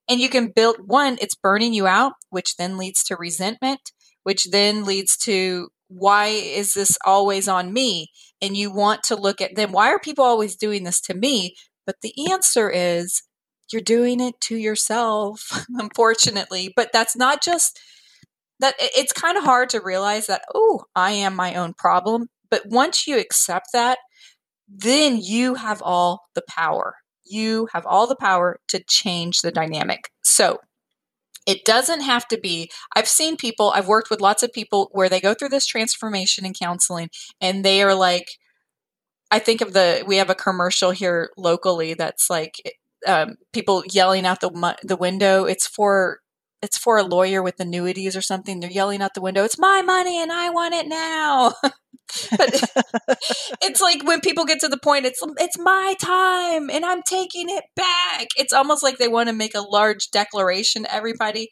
And 0.09 0.21
you 0.21 0.29
can 0.29 0.53
build 0.55 0.77
one, 0.87 1.19
it's 1.21 1.35
burning 1.35 1.75
you 1.75 1.89
out, 1.89 2.13
which 2.31 2.55
then 2.57 2.79
leads 2.79 3.03
to 3.05 3.17
resentment, 3.17 3.81
which 4.23 4.45
then 4.53 4.85
leads 4.85 5.17
to 5.25 5.67
why 5.89 6.27
is 6.27 6.75
this 6.75 6.97
always 7.05 7.49
on 7.49 7.73
me? 7.73 8.13
And 8.41 8.57
you 8.57 8.73
want 8.73 9.03
to 9.05 9.17
look 9.17 9.41
at 9.41 9.57
them. 9.57 9.73
Why 9.73 9.89
are 9.89 9.99
people 9.99 10.25
always 10.25 10.55
doing 10.55 10.85
this 10.85 11.01
to 11.03 11.15
me? 11.15 11.57
But 11.85 11.97
the 12.03 12.13
answer 12.31 12.71
is 12.71 13.23
you're 13.73 13.83
doing 13.83 14.21
it 14.21 14.41
to 14.43 14.57
yourself, 14.57 15.67
unfortunately. 15.69 16.73
But 16.75 16.91
that's 16.93 17.17
not 17.17 17.43
just 17.43 17.81
that 18.61 18.75
it's 18.79 19.13
kind 19.13 19.39
of 19.39 19.45
hard 19.45 19.71
to 19.71 19.81
realize 19.81 20.27
that, 20.27 20.43
oh, 20.55 20.85
I 20.95 21.13
am 21.13 21.35
my 21.37 21.55
own 21.55 21.75
problem. 21.75 22.29
But 22.51 22.67
once 22.67 23.07
you 23.07 23.19
accept 23.19 23.69
that, 23.73 23.99
then 24.69 25.19
you 25.21 25.55
have 25.55 25.83
all 25.83 26.29
the 26.35 26.43
power. 26.49 26.97
You 27.25 27.69
have 27.73 27.87
all 27.87 28.07
the 28.07 28.17
power 28.17 28.59
to 28.69 28.83
change 28.89 29.39
the 29.39 29.53
dynamic. 29.53 30.11
So 30.23 30.59
it 31.47 31.65
doesn't 31.65 32.03
have 32.03 32.29
to 32.29 32.39
be. 32.39 32.71
I've 32.95 33.09
seen 33.09 33.37
people, 33.37 33.73
I've 33.75 33.89
worked 33.89 34.11
with 34.11 34.21
lots 34.21 34.43
of 34.43 34.53
people 34.53 34.91
where 34.93 35.09
they 35.09 35.21
go 35.21 35.35
through 35.35 35.49
this 35.49 35.67
transformation 35.67 36.45
in 36.45 36.53
counseling 36.53 37.09
and 37.41 37.65
they 37.65 37.83
are 37.83 37.95
like, 37.95 38.29
I 39.31 39.39
think 39.39 39.61
of 39.61 39.73
the, 39.73 40.05
we 40.07 40.17
have 40.17 40.31
a 40.31 40.35
commercial 40.35 40.91
here 40.91 41.31
locally 41.37 41.95
that's 41.95 42.29
like, 42.29 42.57
um, 43.07 43.37
people 43.53 43.83
yelling 43.91 44.27
out 44.27 44.41
the 44.41 44.77
the 44.83 44.97
window. 44.97 45.45
It's 45.45 45.67
for 45.67 46.21
it's 46.63 46.79
for 46.79 46.99
a 46.99 47.05
lawyer 47.05 47.43
with 47.43 47.61
annuities 47.61 48.17
or 48.17 48.23
something. 48.23 48.61
They're 48.61 48.71
yelling 48.71 49.03
out 49.03 49.15
the 49.15 49.21
window. 49.21 49.45
It's 49.45 49.59
my 49.59 49.83
money 49.83 50.21
and 50.21 50.33
I 50.33 50.51
want 50.51 50.75
it 50.75 50.89
now. 50.89 51.55
but 52.37 52.65
it's 53.63 53.81
like 53.81 54.05
when 54.05 54.21
people 54.21 54.45
get 54.45 54.61
to 54.61 54.69
the 54.69 54.79
point, 54.79 55.07
it's 55.07 55.21
it's 55.39 55.59
my 55.59 55.95
time 56.01 56.71
and 56.71 56.85
I'm 56.85 57.03
taking 57.03 57.49
it 57.49 57.65
back. 57.77 58.29
It's 58.37 58.53
almost 58.53 58.83
like 58.83 58.99
they 58.99 59.09
want 59.09 59.29
to 59.29 59.35
make 59.35 59.55
a 59.55 59.61
large 59.61 60.11
declaration 60.11 60.83
to 60.83 60.95
everybody 60.95 61.51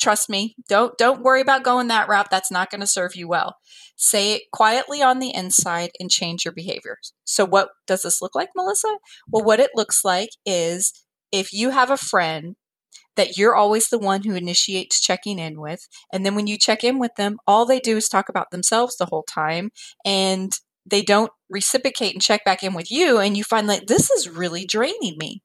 trust 0.00 0.28
me 0.28 0.54
don't 0.68 0.96
don't 0.98 1.22
worry 1.22 1.40
about 1.40 1.64
going 1.64 1.88
that 1.88 2.08
route. 2.08 2.30
That's 2.30 2.50
not 2.50 2.70
going 2.70 2.80
to 2.80 2.86
serve 2.86 3.14
you 3.14 3.28
well. 3.28 3.56
Say 3.96 4.34
it 4.34 4.42
quietly 4.52 5.02
on 5.02 5.18
the 5.18 5.34
inside 5.34 5.90
and 6.00 6.10
change 6.10 6.44
your 6.44 6.54
behaviors 6.54 7.12
so 7.24 7.44
what 7.44 7.70
does 7.86 8.02
this 8.02 8.20
look 8.22 8.34
like 8.34 8.50
melissa? 8.56 8.98
Well 9.28 9.44
what 9.44 9.60
it 9.60 9.70
looks 9.74 10.04
like 10.04 10.30
is 10.44 10.92
if 11.32 11.52
you 11.52 11.70
have 11.70 11.90
a 11.90 11.96
friend 11.96 12.56
that 13.16 13.36
you're 13.36 13.54
always 13.54 13.88
the 13.88 13.98
one 13.98 14.22
who 14.22 14.34
initiates 14.34 15.00
checking 15.00 15.38
in 15.38 15.60
with 15.60 15.86
and 16.12 16.24
then 16.24 16.34
when 16.34 16.46
you 16.46 16.56
check 16.56 16.82
in 16.82 16.98
with 16.98 17.14
them 17.16 17.38
all 17.46 17.66
they 17.66 17.80
do 17.80 17.96
is 17.96 18.08
talk 18.08 18.28
about 18.28 18.50
themselves 18.50 18.96
the 18.96 19.06
whole 19.06 19.24
time 19.24 19.70
and 20.04 20.52
they 20.86 21.02
don't 21.02 21.30
reciprocate 21.48 22.14
and 22.14 22.22
check 22.22 22.44
back 22.44 22.62
in 22.62 22.74
with 22.74 22.90
you 22.90 23.18
and 23.18 23.36
you 23.36 23.44
find 23.44 23.66
like 23.66 23.86
this 23.86 24.10
is 24.10 24.28
really 24.28 24.64
draining 24.64 25.16
me. 25.18 25.42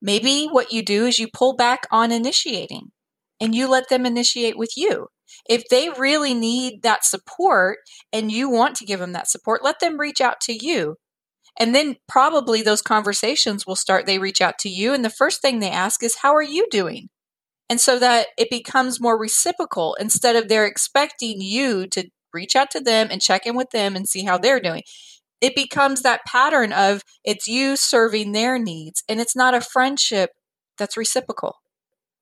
Maybe 0.00 0.46
what 0.46 0.72
you 0.72 0.82
do 0.82 1.06
is 1.06 1.18
you 1.18 1.28
pull 1.32 1.56
back 1.56 1.86
on 1.90 2.12
initiating 2.12 2.90
and 3.40 3.54
you 3.54 3.68
let 3.68 3.88
them 3.88 4.06
initiate 4.06 4.58
with 4.58 4.76
you. 4.76 5.08
If 5.48 5.64
they 5.68 5.90
really 5.90 6.34
need 6.34 6.82
that 6.82 7.04
support 7.04 7.78
and 8.12 8.32
you 8.32 8.48
want 8.48 8.76
to 8.76 8.86
give 8.86 9.00
them 9.00 9.12
that 9.12 9.28
support, 9.28 9.62
let 9.62 9.80
them 9.80 9.98
reach 9.98 10.20
out 10.20 10.40
to 10.42 10.52
you. 10.52 10.96
And 11.58 11.74
then 11.74 11.96
probably 12.08 12.62
those 12.62 12.82
conversations 12.82 13.66
will 13.66 13.76
start. 13.76 14.06
They 14.06 14.18
reach 14.18 14.40
out 14.40 14.58
to 14.60 14.68
you, 14.68 14.94
and 14.94 15.04
the 15.04 15.10
first 15.10 15.42
thing 15.42 15.58
they 15.58 15.70
ask 15.70 16.02
is, 16.04 16.18
How 16.22 16.34
are 16.34 16.42
you 16.42 16.66
doing? 16.70 17.08
And 17.68 17.80
so 17.80 17.98
that 17.98 18.28
it 18.38 18.48
becomes 18.48 19.00
more 19.00 19.18
reciprocal 19.18 19.94
instead 20.00 20.36
of 20.36 20.48
they're 20.48 20.66
expecting 20.66 21.40
you 21.40 21.86
to 21.88 22.08
reach 22.32 22.54
out 22.54 22.70
to 22.70 22.80
them 22.80 23.08
and 23.10 23.20
check 23.20 23.44
in 23.44 23.56
with 23.56 23.70
them 23.70 23.96
and 23.96 24.08
see 24.08 24.24
how 24.24 24.38
they're 24.38 24.60
doing. 24.60 24.82
It 25.40 25.54
becomes 25.54 26.02
that 26.02 26.24
pattern 26.26 26.72
of 26.72 27.02
it's 27.24 27.48
you 27.48 27.76
serving 27.76 28.32
their 28.32 28.58
needs, 28.58 29.02
and 29.08 29.20
it's 29.20 29.36
not 29.36 29.54
a 29.54 29.60
friendship 29.60 30.30
that's 30.78 30.96
reciprocal 30.96 31.56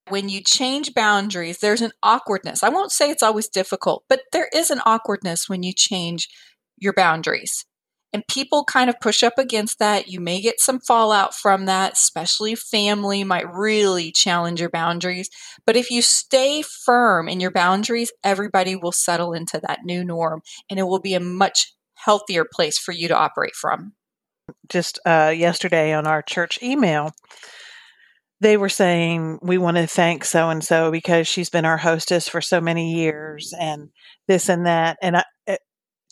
when 0.08 0.28
you 0.28 0.40
change 0.40 0.94
boundaries, 0.94 1.58
there's 1.58 1.82
an 1.82 1.92
awkwardness. 2.02 2.62
I 2.62 2.68
won't 2.68 2.92
say 2.92 3.10
it's 3.10 3.22
always 3.22 3.48
difficult, 3.48 4.04
but 4.08 4.22
there 4.32 4.48
is 4.54 4.70
an 4.70 4.80
awkwardness 4.86 5.48
when 5.48 5.62
you 5.62 5.72
change 5.72 6.28
your 6.76 6.92
boundaries. 6.92 7.64
And 8.12 8.26
people 8.28 8.64
kind 8.64 8.88
of 8.88 9.00
push 9.00 9.22
up 9.22 9.34
against 9.36 9.78
that. 9.78 10.08
You 10.08 10.20
may 10.20 10.40
get 10.40 10.60
some 10.60 10.80
fallout 10.80 11.34
from 11.34 11.66
that, 11.66 11.94
especially 11.94 12.54
family 12.54 13.24
might 13.24 13.52
really 13.52 14.12
challenge 14.12 14.60
your 14.60 14.70
boundaries. 14.70 15.28
But 15.66 15.76
if 15.76 15.90
you 15.90 16.00
stay 16.02 16.62
firm 16.62 17.28
in 17.28 17.40
your 17.40 17.50
boundaries, 17.50 18.12
everybody 18.24 18.76
will 18.76 18.92
settle 18.92 19.32
into 19.32 19.60
that 19.66 19.80
new 19.84 20.04
norm 20.04 20.40
and 20.70 20.78
it 20.78 20.84
will 20.84 21.00
be 21.00 21.14
a 21.14 21.20
much 21.20 21.74
healthier 21.94 22.46
place 22.50 22.78
for 22.78 22.92
you 22.92 23.08
to 23.08 23.16
operate 23.16 23.54
from. 23.54 23.92
Just 24.68 24.98
uh, 25.04 25.34
yesterday 25.36 25.92
on 25.92 26.06
our 26.06 26.22
church 26.22 26.58
email, 26.62 27.12
they 28.40 28.56
were 28.56 28.68
saying 28.68 29.38
we 29.42 29.58
want 29.58 29.76
to 29.76 29.86
thank 29.86 30.24
so 30.24 30.50
and 30.50 30.62
so 30.62 30.90
because 30.90 31.26
she's 31.26 31.50
been 31.50 31.64
our 31.64 31.78
hostess 31.78 32.28
for 32.28 32.40
so 32.40 32.60
many 32.60 32.94
years 32.94 33.54
and 33.58 33.88
this 34.28 34.48
and 34.48 34.66
that 34.66 34.98
and 35.02 35.16
I, 35.18 35.24
it 35.46 35.60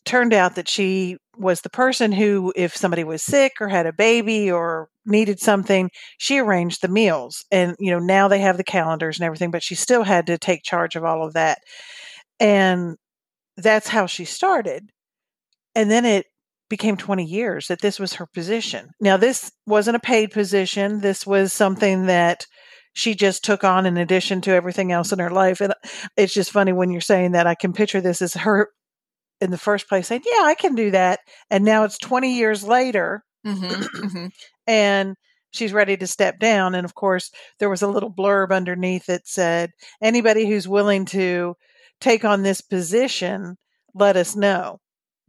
turned 0.05 0.33
out 0.33 0.55
that 0.57 0.69
she 0.69 1.19
was 1.37 1.61
the 1.61 1.71
person 1.71 2.13
who 2.13 2.53
if 2.57 2.77
somebody 2.77 3.05
was 3.05 3.23
sick 3.23 3.55
or 3.61 3.69
had 3.69 3.87
a 3.87 3.93
baby 3.93 4.51
or 4.51 4.89
needed 5.07 5.41
something 5.41 5.91
she 6.19 6.39
arranged 6.39 6.81
the 6.83 6.89
meals. 6.89 7.45
And 7.51 7.77
you 7.79 7.91
know 7.91 7.99
now 7.99 8.29
they 8.29 8.41
have 8.41 8.57
the 8.57 8.65
calendars 8.65 9.19
and 9.19 9.27
everything 9.27 9.51
but 9.51 9.63
she 9.63 9.75
still 9.75 10.05
had 10.05 10.27
to 10.29 10.39
take 10.39 10.63
charge 10.63 10.97
of 10.97 11.05
all 11.05 11.27
of 11.27 11.35
that. 11.35 11.59
And 12.41 12.97
that's 13.57 13.89
how 13.89 14.07
she 14.07 14.25
started. 14.25 14.91
And 15.75 15.91
then 15.91 16.05
it 16.05 16.27
became 16.69 16.97
20 16.97 17.25
years 17.25 17.69
that 17.69 17.81
this 17.81 17.99
was 17.99 18.15
her 18.15 18.27
position. 18.27 18.91
Now, 19.01 19.17
this 19.17 19.53
wasn't 19.67 19.97
a 19.97 20.01
paid 20.01 20.31
position. 20.31 21.01
This 21.01 21.27
was 21.27 21.53
something 21.53 22.07
that 22.07 22.47
she 22.95 23.15
just 23.15 23.45
took 23.45 23.65
on 23.65 23.87
in 23.87 23.97
addition 23.97 24.41
to 24.43 24.53
everything 24.53 24.93
else 24.93 25.13
in 25.13 25.19
her 25.19 25.31
life. 25.31 25.61
And 25.61 25.75
it's 26.17 26.33
just 26.33 26.53
funny 26.53 26.73
when 26.73 26.91
you're 26.91 27.01
saying 27.01 27.33
that, 27.33 27.47
I 27.47 27.55
can 27.55 27.73
picture 27.73 28.01
this 28.01 28.23
as 28.23 28.35
her 28.35 28.71
in 29.41 29.51
the 29.51 29.59
first 29.59 29.89
place 29.89 30.09
saying, 30.09 30.23
Yeah, 30.25 30.45
I 30.45 30.55
can 30.55 30.75
do 30.75 30.91
that. 30.93 31.21
And 31.51 31.65
now 31.65 31.85
it's 31.85 31.99
20 31.99 32.37
years 32.37 32.65
later. 32.65 33.25
Mm-hmm, 33.47 33.65
mm-hmm. 33.65 34.27
And 34.67 35.17
she's 35.51 35.75
ready 35.75 35.95
to 35.99 36.07
step 36.07 36.39
down. 36.39 36.75
And 36.75 36.87
of 36.87 36.95
course, 36.95 37.31
there 37.59 37.69
was 37.69 37.83
a 37.83 37.89
little 37.89 38.11
blurb 38.11 38.51
underneath 38.51 39.07
that 39.07 39.29
said, 39.29 39.73
Anybody 40.01 40.47
who's 40.49 40.67
willing 40.67 41.05
to 41.07 41.55
take 42.01 42.25
on 42.25 42.43
this 42.43 42.61
position, 42.61 43.57
let 43.95 44.17
us 44.17 44.35
know. 44.35 44.81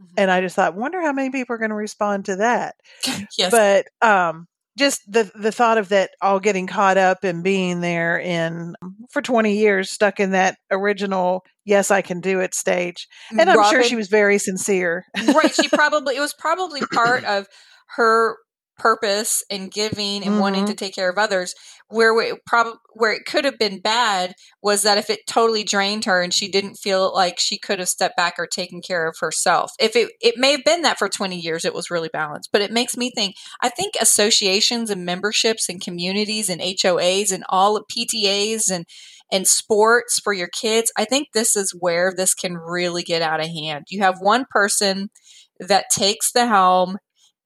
Mm-hmm. 0.01 0.13
And 0.17 0.31
I 0.31 0.41
just 0.41 0.55
thought, 0.55 0.75
wonder 0.75 1.01
how 1.01 1.13
many 1.13 1.29
people 1.29 1.55
are 1.55 1.59
going 1.59 1.69
to 1.69 1.75
respond 1.75 2.25
to 2.25 2.37
that. 2.37 2.75
yes. 3.37 3.51
But 3.51 3.87
um, 4.05 4.47
just 4.77 5.01
the 5.11 5.31
the 5.35 5.51
thought 5.51 5.77
of 5.77 5.89
that 5.89 6.11
all 6.21 6.39
getting 6.39 6.67
caught 6.67 6.97
up 6.97 7.23
and 7.23 7.43
being 7.43 7.81
there 7.81 8.19
in 8.19 8.75
for 9.09 9.21
20 9.21 9.55
years 9.55 9.89
stuck 9.89 10.19
in 10.19 10.31
that 10.31 10.57
original 10.71 11.43
yes 11.63 11.91
i 11.91 12.01
can 12.01 12.19
do 12.19 12.39
it 12.39 12.53
stage 12.53 13.07
and 13.31 13.49
i'm 13.49 13.57
Robyn, 13.57 13.71
sure 13.71 13.83
she 13.83 13.95
was 13.95 14.07
very 14.07 14.37
sincere 14.37 15.05
right 15.33 15.53
she 15.53 15.67
probably 15.69 16.15
it 16.15 16.19
was 16.19 16.33
probably 16.37 16.81
part 16.93 17.23
of 17.25 17.47
her 17.95 18.37
purpose 18.77 19.43
and 19.49 19.71
giving 19.71 20.23
and 20.23 20.33
mm-hmm. 20.33 20.39
wanting 20.39 20.65
to 20.65 20.71
mm-hmm. 20.71 20.85
take 20.85 20.95
care 20.95 21.09
of 21.09 21.17
others 21.17 21.55
where 21.87 22.19
it 22.21 22.37
probably 22.45 22.73
where 22.93 23.13
it 23.13 23.25
could 23.25 23.45
have 23.45 23.57
been 23.59 23.79
bad 23.79 24.33
was 24.61 24.81
that 24.81 24.97
if 24.97 25.09
it 25.09 25.19
totally 25.27 25.63
drained 25.63 26.05
her 26.05 26.21
and 26.21 26.33
she 26.33 26.49
didn't 26.49 26.75
feel 26.75 27.13
like 27.13 27.39
she 27.39 27.57
could 27.57 27.79
have 27.79 27.87
stepped 27.87 28.17
back 28.17 28.35
or 28.37 28.47
taken 28.47 28.81
care 28.81 29.07
of 29.07 29.15
herself 29.19 29.71
if 29.79 29.95
it 29.95 30.11
it 30.19 30.35
may 30.37 30.51
have 30.51 30.63
been 30.63 30.81
that 30.81 30.97
for 30.97 31.07
20 31.07 31.39
years 31.39 31.63
it 31.63 31.73
was 31.73 31.91
really 31.91 32.09
balanced 32.11 32.49
but 32.51 32.61
it 32.61 32.71
makes 32.71 32.97
me 32.97 33.11
think 33.11 33.35
i 33.61 33.69
think 33.69 33.93
associations 34.01 34.89
and 34.89 35.05
memberships 35.05 35.69
and 35.69 35.81
communities 35.81 36.49
and 36.49 36.61
hoas 36.61 37.31
and 37.31 37.43
all 37.49 37.77
of 37.77 37.85
ptas 37.87 38.69
and 38.71 38.85
and 39.31 39.47
sports 39.47 40.19
for 40.19 40.33
your 40.33 40.49
kids 40.49 40.91
i 40.97 41.05
think 41.05 41.27
this 41.33 41.55
is 41.55 41.75
where 41.79 42.11
this 42.15 42.33
can 42.33 42.57
really 42.57 43.03
get 43.03 43.21
out 43.21 43.39
of 43.39 43.47
hand 43.47 43.85
you 43.89 44.01
have 44.01 44.19
one 44.19 44.45
person 44.49 45.09
that 45.59 45.85
takes 45.91 46.31
the 46.31 46.47
helm 46.47 46.97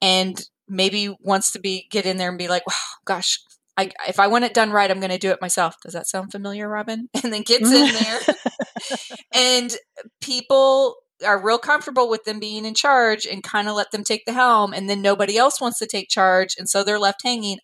and 0.02 0.46
maybe 0.70 1.16
wants 1.22 1.52
to 1.54 1.60
be 1.60 1.88
get 1.92 2.06
in 2.06 2.18
there 2.18 2.30
and 2.30 2.38
be 2.38 2.48
like, 2.48 2.66
wow, 2.68 2.74
gosh, 3.06 3.40
I, 3.78 3.92
if 4.08 4.20
I 4.20 4.28
want 4.28 4.46
it 4.46 4.54
done 4.54 4.72
right, 4.72 4.92
I'm 4.92 5.00
going 5.00 5.12
to 5.12 5.18
do 5.18 5.32
it 5.32 5.42
myself. 5.42 5.76
Does 5.84 5.94
that 5.94 6.08
sound 6.08 6.32
familiar, 6.32 6.68
Robyn? 6.68 7.08
And 7.24 7.32
then 7.32 7.44
gets 7.44 7.72
in 7.72 7.94
there, 7.94 8.36
and 9.34 9.76
people 10.22 10.96
are 11.26 11.42
real 11.44 11.58
comfortable 11.58 12.10
with 12.10 12.24
them 12.24 12.40
being 12.40 12.66
in 12.66 12.74
charge 12.74 13.26
and 13.26 13.44
kind 13.44 13.68
of 13.68 13.76
let 13.76 13.92
them 13.92 14.04
take 14.04 14.26
the 14.26 14.34
helm 14.34 14.74
and 14.74 14.90
then 14.90 15.02
nobody 15.02 15.38
else 15.38 15.60
wants 15.60 15.80
to 15.80 15.86
take 15.86 16.10
charge 16.10 16.56
and 16.58 16.70
so 16.70 16.84
they're 16.84 17.00
left 17.00 17.22
hanging 17.24 17.58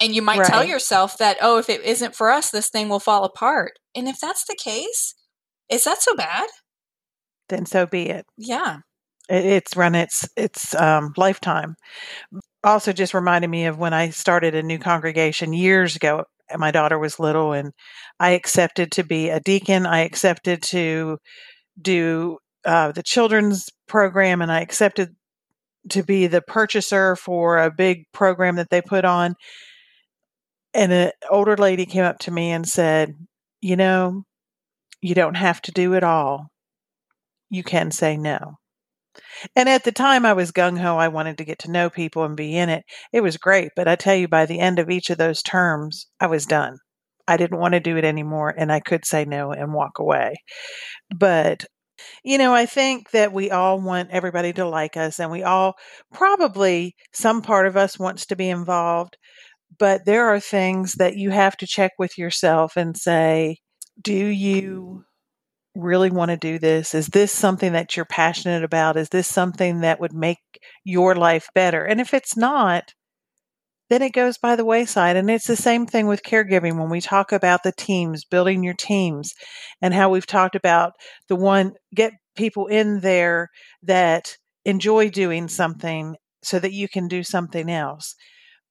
and 0.00 0.14
you 0.14 0.22
might 0.22 0.38
right. 0.38 0.46
tell 0.46 0.64
yourself 0.64 1.18
that 1.18 1.36
oh 1.40 1.58
if 1.58 1.68
it 1.68 1.80
isn't 1.82 2.14
for 2.14 2.30
us 2.30 2.50
this 2.50 2.68
thing 2.68 2.88
will 2.88 3.00
fall 3.00 3.24
apart 3.24 3.72
and 3.96 4.08
if 4.08 4.20
that's 4.20 4.44
the 4.44 4.56
case 4.56 5.14
is 5.68 5.84
that 5.84 6.00
so 6.00 6.14
bad 6.14 6.46
then 7.48 7.66
so 7.66 7.86
be 7.86 8.08
it 8.08 8.24
yeah 8.36 8.78
it's 9.32 9.76
run 9.76 9.94
its 9.94 10.28
its 10.36 10.74
um, 10.74 11.12
lifetime 11.16 11.74
also 12.64 12.92
just 12.92 13.14
reminded 13.14 13.48
me 13.48 13.66
of 13.66 13.78
when 13.78 13.92
i 13.92 14.10
started 14.10 14.54
a 14.54 14.62
new 14.62 14.78
congregation 14.78 15.52
years 15.52 15.96
ago 15.96 16.24
my 16.56 16.70
daughter 16.70 16.98
was 16.98 17.18
little 17.18 17.52
and 17.52 17.72
i 18.20 18.30
accepted 18.30 18.92
to 18.92 19.02
be 19.02 19.30
a 19.30 19.40
deacon 19.40 19.86
i 19.86 20.00
accepted 20.00 20.62
to 20.62 21.18
do 21.80 22.38
uh, 22.64 22.92
the 22.92 23.02
children's 23.02 23.68
program 23.88 24.40
and 24.40 24.50
I 24.50 24.60
accepted 24.60 25.14
to 25.90 26.02
be 26.02 26.26
the 26.26 26.42
purchaser 26.42 27.16
for 27.16 27.58
a 27.58 27.70
big 27.70 28.04
program 28.12 28.56
that 28.56 28.70
they 28.70 28.80
put 28.80 29.04
on. 29.04 29.34
And 30.74 30.92
an 30.92 31.10
older 31.28 31.56
lady 31.56 31.86
came 31.86 32.04
up 32.04 32.18
to 32.20 32.30
me 32.30 32.50
and 32.50 32.66
said, 32.66 33.14
You 33.60 33.76
know, 33.76 34.24
you 35.00 35.14
don't 35.14 35.36
have 35.36 35.60
to 35.62 35.72
do 35.72 35.94
it 35.94 36.04
all. 36.04 36.50
You 37.50 37.62
can 37.62 37.90
say 37.90 38.16
no. 38.16 38.58
And 39.56 39.68
at 39.68 39.84
the 39.84 39.92
time, 39.92 40.24
I 40.24 40.32
was 40.32 40.52
gung 40.52 40.78
ho. 40.78 40.96
I 40.96 41.08
wanted 41.08 41.38
to 41.38 41.44
get 41.44 41.58
to 41.60 41.70
know 41.70 41.90
people 41.90 42.24
and 42.24 42.36
be 42.36 42.56
in 42.56 42.68
it. 42.68 42.84
It 43.12 43.22
was 43.22 43.36
great. 43.36 43.70
But 43.76 43.88
I 43.88 43.96
tell 43.96 44.14
you, 44.14 44.28
by 44.28 44.46
the 44.46 44.60
end 44.60 44.78
of 44.78 44.90
each 44.90 45.10
of 45.10 45.18
those 45.18 45.42
terms, 45.42 46.06
I 46.20 46.26
was 46.26 46.46
done. 46.46 46.78
I 47.28 47.36
didn't 47.36 47.60
want 47.60 47.74
to 47.74 47.80
do 47.80 47.96
it 47.96 48.04
anymore, 48.04 48.54
and 48.56 48.72
I 48.72 48.80
could 48.80 49.04
say 49.04 49.24
no 49.24 49.52
and 49.52 49.72
walk 49.72 49.98
away. 49.98 50.34
But 51.14 51.64
you 52.24 52.38
know, 52.38 52.54
I 52.54 52.66
think 52.66 53.10
that 53.12 53.32
we 53.32 53.50
all 53.50 53.80
want 53.80 54.10
everybody 54.10 54.52
to 54.54 54.68
like 54.68 54.96
us, 54.96 55.20
and 55.20 55.30
we 55.30 55.42
all 55.42 55.74
probably 56.12 56.94
some 57.12 57.42
part 57.42 57.66
of 57.66 57.76
us 57.76 57.98
wants 57.98 58.26
to 58.26 58.36
be 58.36 58.48
involved, 58.50 59.16
but 59.78 60.04
there 60.04 60.28
are 60.28 60.40
things 60.40 60.94
that 60.94 61.16
you 61.16 61.30
have 61.30 61.56
to 61.58 61.66
check 61.66 61.92
with 61.98 62.18
yourself 62.18 62.76
and 62.76 62.96
say, 62.96 63.58
do 64.00 64.14
you 64.14 65.04
really 65.74 66.10
want 66.10 66.30
to 66.30 66.36
do 66.36 66.58
this? 66.58 66.94
Is 66.94 67.08
this 67.08 67.32
something 67.32 67.72
that 67.72 67.96
you're 67.96 68.04
passionate 68.04 68.64
about? 68.64 68.96
Is 68.96 69.08
this 69.08 69.26
something 69.26 69.80
that 69.80 70.00
would 70.00 70.12
make 70.12 70.38
your 70.84 71.14
life 71.14 71.48
better? 71.54 71.84
And 71.84 72.00
if 72.00 72.12
it's 72.12 72.36
not, 72.36 72.92
then 73.88 74.02
it 74.02 74.12
goes 74.12 74.38
by 74.38 74.56
the 74.56 74.64
wayside. 74.64 75.16
And 75.16 75.30
it's 75.30 75.46
the 75.46 75.56
same 75.56 75.86
thing 75.86 76.06
with 76.06 76.22
caregiving 76.22 76.78
when 76.78 76.90
we 76.90 77.00
talk 77.00 77.32
about 77.32 77.62
the 77.62 77.72
teams, 77.72 78.24
building 78.24 78.62
your 78.62 78.74
teams, 78.74 79.34
and 79.80 79.92
how 79.92 80.08
we've 80.08 80.26
talked 80.26 80.54
about 80.54 80.92
the 81.28 81.36
one, 81.36 81.72
get 81.94 82.12
people 82.36 82.66
in 82.66 83.00
there 83.00 83.48
that 83.82 84.36
enjoy 84.64 85.10
doing 85.10 85.48
something 85.48 86.16
so 86.42 86.58
that 86.58 86.72
you 86.72 86.88
can 86.88 87.08
do 87.08 87.22
something 87.22 87.70
else. 87.70 88.14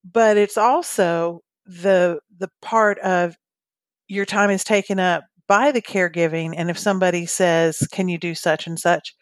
But 0.04 0.38
it's 0.38 0.58
also 0.58 1.42
the 1.66 2.20
the 2.38 2.50
part 2.62 2.98
of 3.00 3.36
your 4.08 4.26
time 4.26 4.50
is 4.50 4.64
taken 4.64 5.00
up 5.00 5.24
by 5.52 5.72
the 5.72 5.82
caregiving 5.82 6.54
and 6.56 6.70
if 6.70 6.80
somebody 6.80 7.26
says 7.26 7.78
can 7.92 8.08
you 8.08 8.18
do 8.18 8.34
such 8.34 8.68
and 8.68 8.80
such 8.80 9.14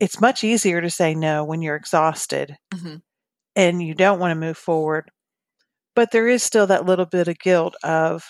it's 0.00 0.20
much 0.20 0.42
easier 0.42 0.80
to 0.80 0.88
say 0.88 1.14
no 1.14 1.44
when 1.44 1.60
you're 1.60 1.76
exhausted 1.76 2.56
mm-hmm 2.72 2.96
and 3.58 3.82
you 3.82 3.92
don't 3.92 4.20
want 4.20 4.30
to 4.30 4.46
move 4.46 4.56
forward. 4.56 5.10
But 5.96 6.12
there 6.12 6.28
is 6.28 6.44
still 6.44 6.68
that 6.68 6.86
little 6.86 7.06
bit 7.06 7.26
of 7.26 7.40
guilt 7.40 7.74
of 7.82 8.22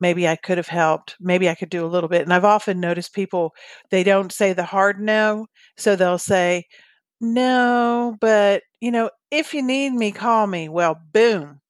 maybe 0.00 0.28
I 0.28 0.36
could 0.36 0.58
have 0.58 0.68
helped, 0.68 1.16
maybe 1.20 1.48
I 1.48 1.56
could 1.56 1.70
do 1.70 1.84
a 1.84 1.88
little 1.88 2.08
bit. 2.08 2.22
And 2.22 2.32
I've 2.32 2.44
often 2.44 2.78
noticed 2.78 3.12
people, 3.12 3.50
they 3.90 4.04
don't 4.04 4.32
say 4.32 4.52
the 4.52 4.64
hard 4.64 5.00
no. 5.00 5.46
So 5.76 5.96
they'll 5.96 6.18
say, 6.18 6.66
no, 7.20 8.16
but 8.20 8.62
you 8.80 8.92
know, 8.92 9.10
if 9.32 9.52
you 9.52 9.62
need 9.62 9.90
me, 9.92 10.12
call 10.12 10.46
me. 10.46 10.68
Well, 10.68 10.96
boom, 11.12 11.60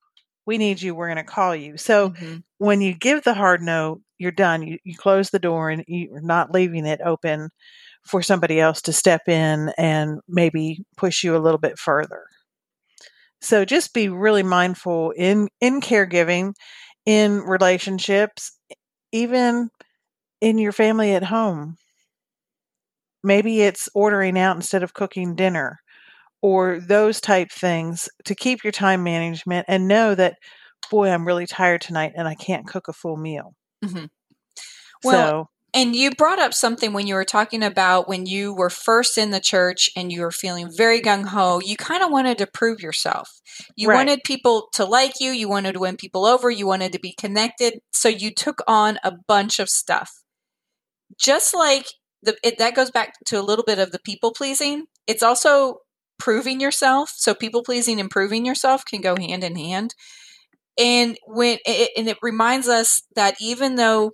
we 0.46 0.58
need 0.58 0.82
you. 0.82 0.94
We're 0.94 1.08
going 1.08 1.16
to 1.16 1.24
call 1.24 1.56
you. 1.56 1.78
So 1.78 2.10
mm-hmm. 2.10 2.36
when 2.58 2.82
you 2.82 2.94
give 2.94 3.24
the 3.24 3.34
hard 3.34 3.62
no, 3.62 4.02
you're 4.20 4.30
done. 4.30 4.62
You, 4.62 4.78
you 4.84 4.96
close 4.96 5.30
the 5.30 5.38
door 5.38 5.70
and 5.70 5.84
you're 5.88 6.20
not 6.20 6.52
leaving 6.52 6.86
it 6.86 7.00
open 7.04 7.50
for 8.04 8.22
somebody 8.22 8.60
else 8.60 8.80
to 8.82 8.92
step 8.92 9.28
in 9.28 9.72
and 9.76 10.20
maybe 10.28 10.84
push 10.96 11.24
you 11.24 11.36
a 11.36 11.38
little 11.38 11.58
bit 11.58 11.78
further. 11.78 12.24
So 13.40 13.64
just 13.64 13.94
be 13.94 14.08
really 14.08 14.42
mindful 14.42 15.12
in 15.16 15.48
in 15.60 15.80
caregiving, 15.80 16.52
in 17.06 17.40
relationships, 17.40 18.52
even 19.12 19.70
in 20.40 20.58
your 20.58 20.72
family 20.72 21.14
at 21.14 21.24
home. 21.24 21.76
Maybe 23.22 23.62
it's 23.62 23.88
ordering 23.94 24.38
out 24.38 24.56
instead 24.56 24.82
of 24.82 24.94
cooking 24.94 25.34
dinner 25.34 25.78
or 26.42 26.80
those 26.80 27.20
type 27.20 27.50
things 27.50 28.08
to 28.24 28.34
keep 28.34 28.64
your 28.64 28.72
time 28.72 29.02
management 29.02 29.66
and 29.68 29.88
know 29.88 30.14
that 30.14 30.36
boy, 30.90 31.10
I'm 31.10 31.26
really 31.26 31.46
tired 31.46 31.80
tonight 31.80 32.12
and 32.16 32.26
I 32.26 32.34
can't 32.34 32.66
cook 32.66 32.88
a 32.88 32.92
full 32.92 33.16
meal. 33.16 33.54
Mm-hmm. 33.84 34.06
Well, 35.02 35.30
so, 35.30 35.48
and 35.72 35.94
you 35.94 36.10
brought 36.10 36.40
up 36.40 36.52
something 36.52 36.92
when 36.92 37.06
you 37.06 37.14
were 37.14 37.24
talking 37.24 37.62
about 37.62 38.08
when 38.08 38.26
you 38.26 38.52
were 38.52 38.70
first 38.70 39.16
in 39.16 39.30
the 39.30 39.40
church 39.40 39.88
and 39.96 40.10
you 40.10 40.20
were 40.20 40.32
feeling 40.32 40.68
very 40.74 41.00
gung 41.00 41.26
ho. 41.26 41.60
You 41.64 41.76
kind 41.76 42.02
of 42.02 42.10
wanted 42.10 42.38
to 42.38 42.46
prove 42.46 42.80
yourself. 42.80 43.30
You 43.76 43.88
right. 43.88 43.96
wanted 43.96 44.24
people 44.24 44.68
to 44.74 44.84
like 44.84 45.20
you. 45.20 45.30
You 45.30 45.48
wanted 45.48 45.74
to 45.74 45.80
win 45.80 45.96
people 45.96 46.26
over. 46.26 46.50
You 46.50 46.66
wanted 46.66 46.92
to 46.92 46.98
be 46.98 47.12
connected. 47.12 47.80
So 47.92 48.08
you 48.08 48.34
took 48.34 48.62
on 48.66 48.98
a 49.04 49.12
bunch 49.28 49.58
of 49.58 49.68
stuff. 49.68 50.10
Just 51.18 51.54
like 51.54 51.86
the, 52.22 52.36
it, 52.42 52.58
that 52.58 52.74
goes 52.74 52.90
back 52.90 53.14
to 53.26 53.40
a 53.40 53.42
little 53.42 53.64
bit 53.64 53.78
of 53.78 53.92
the 53.92 54.00
people 54.00 54.32
pleasing. 54.32 54.86
It's 55.06 55.22
also 55.22 55.78
proving 56.18 56.60
yourself. 56.60 57.12
So 57.16 57.32
people 57.32 57.62
pleasing 57.62 58.00
and 58.00 58.10
proving 58.10 58.44
yourself 58.44 58.84
can 58.84 59.00
go 59.00 59.16
hand 59.16 59.44
in 59.44 59.56
hand. 59.56 59.94
And 60.80 61.18
when 61.26 61.58
it, 61.66 61.90
and 61.96 62.08
it 62.08 62.16
reminds 62.22 62.66
us 62.66 63.02
that 63.14 63.36
even 63.38 63.76
though 63.76 64.12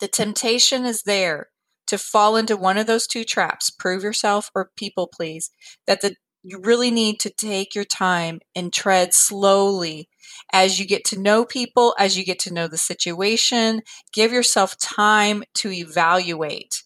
the 0.00 0.06
temptation 0.06 0.84
is 0.84 1.02
there 1.02 1.48
to 1.88 1.98
fall 1.98 2.36
into 2.36 2.56
one 2.56 2.78
of 2.78 2.86
those 2.86 3.06
two 3.06 3.24
traps 3.24 3.68
prove 3.68 4.02
yourself 4.02 4.50
or 4.54 4.70
people 4.76 5.10
please 5.12 5.50
that 5.86 6.00
the 6.00 6.14
you 6.44 6.58
really 6.60 6.90
need 6.90 7.20
to 7.20 7.30
take 7.30 7.72
your 7.72 7.84
time 7.84 8.40
and 8.56 8.72
tread 8.72 9.14
slowly. 9.14 10.08
As 10.52 10.80
you 10.80 10.86
get 10.86 11.04
to 11.06 11.20
know 11.20 11.44
people 11.44 11.94
as 11.98 12.16
you 12.16 12.24
get 12.24 12.38
to 12.40 12.54
know 12.54 12.66
the 12.68 12.78
situation 12.78 13.82
give 14.12 14.32
yourself 14.32 14.76
time 14.78 15.42
to 15.54 15.70
evaluate. 15.70 16.82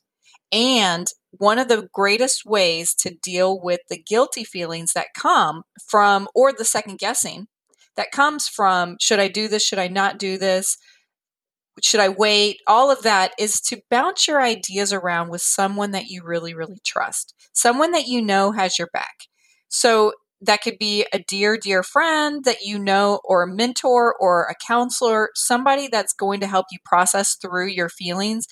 And 0.52 1.06
one 1.30 1.58
of 1.58 1.68
the 1.68 1.88
greatest 1.92 2.44
ways 2.46 2.94
to 2.94 3.14
deal 3.22 3.60
with 3.60 3.80
the 3.88 4.02
guilty 4.02 4.44
feelings 4.44 4.92
that 4.92 5.08
come 5.14 5.62
from 5.86 6.28
or 6.34 6.52
the 6.52 6.64
second 6.64 6.98
guessing 6.98 7.46
that 7.96 8.10
comes 8.12 8.48
from 8.48 8.96
should 9.00 9.18
i 9.18 9.28
do 9.28 9.48
this 9.48 9.64
should 9.64 9.78
i 9.78 9.88
not 9.88 10.18
do 10.18 10.38
this 10.38 10.76
should 11.82 12.00
I 12.00 12.08
wait? 12.08 12.60
All 12.66 12.90
of 12.90 13.02
that 13.02 13.32
is 13.38 13.60
to 13.62 13.82
bounce 13.90 14.26
your 14.26 14.40
ideas 14.40 14.92
around 14.92 15.30
with 15.30 15.42
someone 15.42 15.90
that 15.90 16.06
you 16.06 16.22
really, 16.24 16.54
really 16.54 16.78
trust, 16.84 17.34
someone 17.52 17.92
that 17.92 18.06
you 18.06 18.22
know 18.22 18.52
has 18.52 18.78
your 18.78 18.88
back. 18.92 19.26
So 19.68 20.12
that 20.40 20.62
could 20.62 20.78
be 20.78 21.06
a 21.12 21.18
dear, 21.18 21.56
dear 21.56 21.82
friend 21.82 22.44
that 22.44 22.62
you 22.62 22.78
know, 22.78 23.20
or 23.24 23.42
a 23.42 23.48
mentor, 23.48 24.14
or 24.18 24.44
a 24.44 24.54
counselor, 24.66 25.30
somebody 25.34 25.88
that's 25.88 26.12
going 26.12 26.40
to 26.40 26.46
help 26.46 26.66
you 26.70 26.78
process 26.84 27.36
through 27.36 27.68
your 27.68 27.88
feelings. 27.88 28.46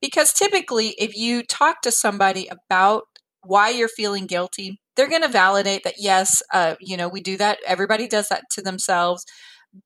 Because 0.00 0.32
typically, 0.32 0.94
if 0.98 1.16
you 1.16 1.44
talk 1.44 1.80
to 1.82 1.92
somebody 1.92 2.48
about 2.48 3.04
why 3.42 3.70
you're 3.70 3.88
feeling 3.88 4.26
guilty, 4.26 4.80
they're 4.96 5.08
going 5.08 5.22
to 5.22 5.28
validate 5.28 5.84
that, 5.84 5.94
yes, 5.98 6.42
uh, 6.52 6.74
you 6.80 6.96
know, 6.96 7.08
we 7.08 7.20
do 7.20 7.36
that. 7.38 7.58
Everybody 7.66 8.08
does 8.08 8.28
that 8.28 8.44
to 8.52 8.62
themselves 8.62 9.24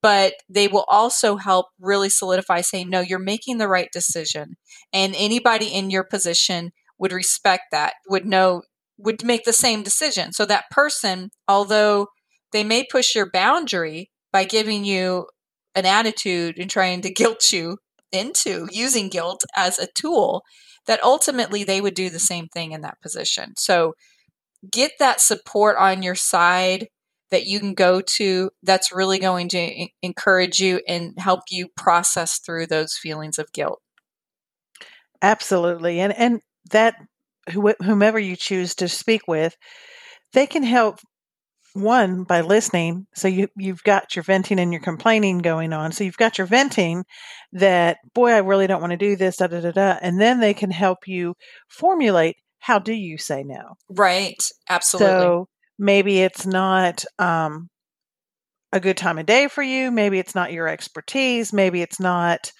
but 0.01 0.33
they 0.49 0.67
will 0.67 0.85
also 0.89 1.37
help 1.37 1.67
really 1.79 2.09
solidify 2.09 2.61
saying, 2.61 2.89
no, 2.89 2.99
you're 2.99 3.19
making 3.19 3.57
the 3.57 3.67
right 3.67 3.89
decision. 3.91 4.57
And 4.91 5.15
anybody 5.17 5.67
in 5.67 5.89
your 5.89 6.03
position 6.03 6.71
would 6.99 7.11
respect 7.11 7.63
that, 7.71 7.93
would 8.09 8.25
know, 8.25 8.63
would 8.97 9.23
make 9.23 9.45
the 9.45 9.53
same 9.53 9.83
decision. 9.83 10.33
So 10.33 10.45
that 10.45 10.65
person, 10.71 11.29
although 11.47 12.07
they 12.51 12.63
may 12.63 12.85
push 12.89 13.15
your 13.15 13.29
boundary 13.31 14.09
by 14.33 14.43
giving 14.43 14.83
you 14.83 15.27
an 15.75 15.85
attitude 15.85 16.57
and 16.57 16.69
trying 16.69 17.01
to 17.01 17.09
guilt 17.13 17.51
you 17.51 17.77
into 18.11 18.67
using 18.71 19.09
guilt 19.09 19.43
as 19.55 19.79
a 19.79 19.87
tool, 19.95 20.41
that 20.85 21.03
ultimately 21.03 21.63
they 21.63 21.81
would 21.81 21.93
do 21.93 22.09
the 22.09 22.19
same 22.19 22.47
thing 22.47 22.71
in 22.71 22.81
that 22.81 23.01
position. 23.01 23.53
So 23.57 23.93
get 24.69 24.91
that 24.99 25.21
support 25.21 25.77
on 25.77 26.03
your 26.03 26.15
side 26.15 26.87
that 27.29 27.45
you 27.45 27.59
can 27.59 27.73
go 27.73 28.01
to 28.01 28.49
that's 28.63 28.91
really 28.91 29.19
going 29.19 29.49
to 29.49 29.87
encourage 30.01 30.59
you 30.59 30.81
and 30.87 31.13
help 31.17 31.41
you 31.49 31.67
process 31.75 32.39
through 32.39 32.67
those 32.67 32.93
feelings 32.93 33.37
of 33.37 33.51
guilt. 33.51 33.81
Absolutely. 35.21 35.99
And 35.99 36.13
and 36.13 36.41
that 36.71 36.95
whomever 37.49 38.19
you 38.19 38.35
choose 38.35 38.75
to 38.75 38.87
speak 38.87 39.27
with, 39.27 39.55
they 40.33 40.47
can 40.47 40.63
help 40.63 40.99
one 41.73 42.23
by 42.23 42.41
listening 42.41 43.05
so 43.13 43.27
you 43.27 43.47
you've 43.55 43.83
got 43.83 44.15
your 44.15 44.23
venting 44.23 44.59
and 44.59 44.71
your 44.73 44.81
complaining 44.81 45.37
going 45.39 45.73
on 45.73 45.91
so 45.91 46.03
you've 46.03 46.17
got 46.17 46.37
your 46.37 46.47
venting 46.47 47.03
that 47.51 47.97
boy 48.15 48.31
i 48.31 48.39
really 48.39 48.65
don't 48.65 48.81
want 48.81 48.91
to 48.91 48.97
do 48.97 49.15
this 49.15 49.37
da 49.37 49.45
da 49.47 49.59
da 49.59 49.71
da 49.71 49.97
and 50.01 50.19
then 50.19 50.39
they 50.39 50.53
can 50.55 50.71
help 50.71 51.07
you 51.07 51.35
formulate 51.69 52.35
how 52.59 52.79
do 52.79 52.93
you 52.93 53.17
say 53.17 53.43
no? 53.43 53.77
Right. 53.89 54.41
Absolutely. 54.69 55.11
So 55.11 55.47
maybe 55.79 56.19
it's 56.19 56.45
not 56.45 57.05
um, 57.19 57.69
a 58.73 58.79
good 58.79 58.97
time 58.97 59.17
of 59.17 59.25
day 59.25 59.47
for 59.47 59.63
you. 59.63 59.91
Maybe 59.91 60.19
it's 60.19 60.35
not 60.35 60.51
your 60.51 60.67
expertise. 60.67 61.53
Maybe 61.53 61.81
it's 61.81 61.99
not 61.99 62.51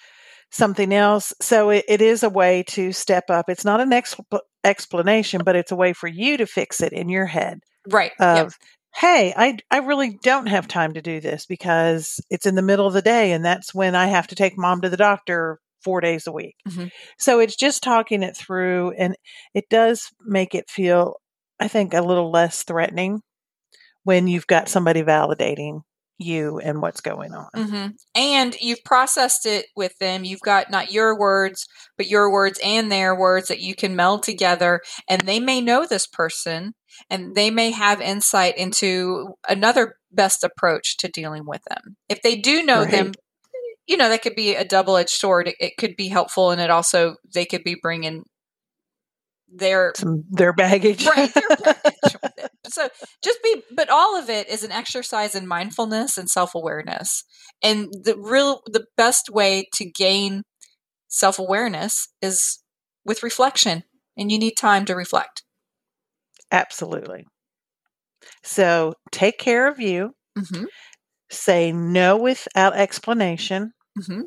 something 0.50 0.92
else. 0.92 1.32
So 1.40 1.70
it, 1.70 1.84
it 1.88 2.00
is 2.00 2.22
a 2.22 2.30
way 2.30 2.64
to 2.68 2.92
step 2.92 3.30
up. 3.30 3.48
It's 3.48 3.64
not 3.64 3.80
an 3.80 3.90
expl- 3.90 4.40
explanation, 4.64 5.42
but 5.44 5.56
it's 5.56 5.72
a 5.72 5.76
way 5.76 5.92
for 5.92 6.08
you 6.08 6.36
to 6.38 6.46
fix 6.46 6.80
it 6.80 6.92
in 6.92 7.08
your 7.08 7.26
head 7.26 7.60
right. 7.90 8.12
of, 8.18 8.36
Yep. 8.36 8.52
hey, 8.94 9.34
I, 9.36 9.58
I 9.70 9.78
really 9.78 10.18
don't 10.22 10.46
have 10.46 10.66
time 10.66 10.94
to 10.94 11.02
do 11.02 11.20
this 11.20 11.44
because 11.46 12.20
it's 12.30 12.46
in 12.46 12.54
the 12.54 12.62
middle 12.62 12.86
of 12.86 12.94
the 12.94 13.02
day 13.02 13.32
and 13.32 13.44
that's 13.44 13.74
when 13.74 13.94
I 13.94 14.06
have 14.06 14.28
to 14.28 14.34
take 14.34 14.56
mom 14.56 14.80
to 14.80 14.88
the 14.88 14.96
doctor 14.96 15.60
four 15.82 16.00
days 16.00 16.26
a 16.26 16.32
week. 16.32 16.56
Mhm. 16.68 16.90
So 17.18 17.40
it's 17.40 17.56
just 17.56 17.82
talking 17.82 18.22
it 18.22 18.36
through 18.36 18.92
and 18.98 19.16
it 19.54 19.68
does 19.68 20.10
make 20.26 20.54
it 20.54 20.70
feel, 20.70 21.16
I 21.60 21.68
think, 21.68 21.94
a 21.94 22.02
little 22.02 22.30
less 22.30 22.62
threatening 22.64 23.22
when 24.04 24.26
you've 24.26 24.46
got 24.46 24.68
somebody 24.68 25.02
validating 25.02 25.82
you 26.18 26.58
and 26.58 26.82
what's 26.82 27.00
going 27.00 27.32
on. 27.32 27.48
hmm 27.54 27.86
And 28.14 28.56
you've 28.60 28.82
processed 28.84 29.46
it 29.46 29.66
with 29.76 29.96
them. 29.98 30.24
You've 30.24 30.40
got 30.40 30.70
not 30.70 30.90
your 30.92 31.16
words, 31.18 31.66
but 31.96 32.08
your 32.08 32.32
words 32.32 32.58
and 32.64 32.90
their 32.90 33.14
words 33.14 33.48
that 33.48 33.60
you 33.60 33.74
can 33.76 33.94
meld 33.94 34.24
together. 34.24 34.80
And 35.08 35.22
they 35.22 35.38
may 35.38 35.60
know 35.60 35.86
this 35.86 36.06
person 36.08 36.74
and 37.08 37.36
they 37.36 37.50
may 37.50 37.70
have 37.70 38.00
insight 38.00 38.56
into 38.56 39.34
another 39.48 39.94
best 40.10 40.42
approach 40.42 40.96
to 40.98 41.08
dealing 41.08 41.44
with 41.46 41.62
them. 41.68 41.96
If 42.08 42.22
they 42.22 42.34
do 42.36 42.64
know 42.64 42.80
Right. 42.80 42.90
them, 42.90 43.12
you 43.88 43.96
know, 43.96 44.08
that 44.08 44.22
could 44.22 44.36
be 44.36 44.54
a 44.54 44.64
double 44.64 44.96
edged 44.96 45.10
sword. 45.10 45.48
It, 45.48 45.56
it 45.60 45.72
could 45.78 45.96
be 45.96 46.08
helpful. 46.08 46.50
And 46.50 46.60
it 46.60 46.70
also, 46.70 47.16
they 47.34 47.44
could 47.46 47.64
be 47.64 47.76
bringing 47.80 48.24
their 49.50 49.94
Some 49.96 50.24
their 50.30 50.52
baggage. 50.52 51.06
right 51.06 51.32
their 51.34 51.48
baggage 51.64 52.16
so 52.68 52.88
just 53.24 53.42
be 53.42 53.62
but 53.74 53.88
all 53.88 54.18
of 54.18 54.28
it 54.28 54.48
is 54.48 54.62
an 54.62 54.70
exercise 54.70 55.34
in 55.34 55.46
mindfulness 55.46 56.18
and 56.18 56.28
self-awareness 56.28 57.24
and 57.62 57.88
the 58.04 58.14
real 58.18 58.60
the 58.66 58.84
best 58.96 59.30
way 59.30 59.66
to 59.72 59.90
gain 59.90 60.42
self-awareness 61.08 62.08
is 62.20 62.62
with 63.06 63.22
reflection 63.22 63.84
and 64.18 64.30
you 64.30 64.38
need 64.38 64.54
time 64.54 64.84
to 64.84 64.94
reflect 64.94 65.42
Absolutely. 66.50 67.26
So 68.42 68.94
take 69.12 69.38
care 69.38 69.68
of 69.68 69.78
you. 69.80 70.14
hmm 70.36 70.64
Say 71.30 71.72
no 71.72 72.16
without 72.16 72.74
explanation. 72.76 73.72
Hmm 74.06 74.22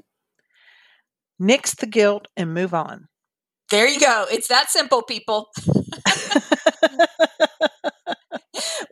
Nix 1.40 1.74
the 1.74 1.88
guilt 1.88 2.28
and 2.38 2.54
move 2.54 2.74
on. 2.74 3.08
there 3.72 3.88
you 3.88 4.00
go. 4.00 4.26
It's 4.30 4.48
that 4.50 4.70
simple 4.70 5.02
people. 5.02 5.48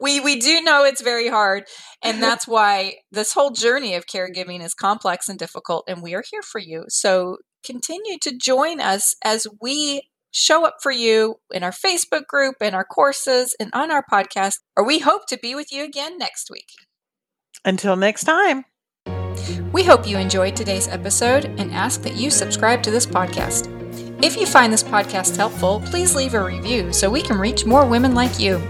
We 0.01 0.19
we 0.19 0.39
do 0.39 0.61
know 0.61 0.83
it's 0.85 1.01
very 1.01 1.27
hard 1.27 1.65
and 2.01 2.23
that's 2.23 2.47
why 2.47 2.95
this 3.11 3.33
whole 3.33 3.51
journey 3.51 3.95
of 3.95 4.05
caregiving 4.05 4.63
is 4.63 4.73
complex 4.73 5.27
and 5.29 5.37
difficult 5.37 5.83
and 5.87 6.01
we 6.01 6.15
are 6.15 6.23
here 6.31 6.41
for 6.41 6.59
you. 6.59 6.85
So 6.87 7.37
continue 7.63 8.17
to 8.21 8.37
join 8.37 8.79
us 8.79 9.15
as 9.23 9.45
we 9.61 10.03
show 10.31 10.65
up 10.65 10.77
for 10.81 10.91
you 10.91 11.35
in 11.51 11.63
our 11.63 11.71
facebook 11.71 12.27
group 12.27 12.55
in 12.61 12.73
our 12.75 12.85
courses 12.85 13.55
and 13.59 13.71
on 13.73 13.91
our 13.91 14.03
podcast 14.11 14.59
or 14.77 14.85
we 14.85 14.99
hope 14.99 15.25
to 15.27 15.37
be 15.41 15.55
with 15.55 15.71
you 15.71 15.83
again 15.83 16.17
next 16.17 16.49
week. 16.49 16.69
Until 17.65 17.95
next 17.95 18.23
time. 18.23 18.63
We 19.71 19.83
hope 19.83 20.07
you 20.07 20.17
enjoyed 20.17 20.55
today's 20.55 20.87
episode 20.87 21.45
and 21.45 21.71
ask 21.71 22.01
that 22.03 22.15
you 22.15 22.29
subscribe 22.29 22.83
to 22.83 22.91
this 22.91 23.05
podcast. 23.05 23.75
If 24.23 24.35
you 24.37 24.45
find 24.45 24.71
this 24.71 24.83
podcast 24.83 25.37
helpful, 25.37 25.81
please 25.85 26.15
leave 26.15 26.33
a 26.33 26.43
review 26.43 26.91
so 26.91 27.09
we 27.09 27.21
can 27.21 27.37
reach 27.37 27.65
more 27.65 27.85
women 27.85 28.13
like 28.13 28.39
you. 28.39 28.61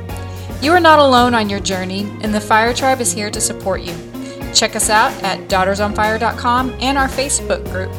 You 0.61 0.71
are 0.73 0.79
not 0.79 0.99
alone 0.99 1.33
on 1.33 1.49
your 1.49 1.59
journey, 1.59 2.01
and 2.21 2.33
the 2.33 2.41
Fire 2.41 2.73
Tribe 2.73 3.01
is 3.01 3.13
here 3.13 3.31
to 3.31 3.41
support 3.41 3.81
you. 3.81 3.95
Check 4.53 4.75
us 4.75 4.89
out 4.89 5.11
at 5.23 5.47
daughtersonfire.com 5.47 6.75
and 6.79 6.97
our 6.97 7.07
Facebook 7.07 7.63
group 7.71 7.93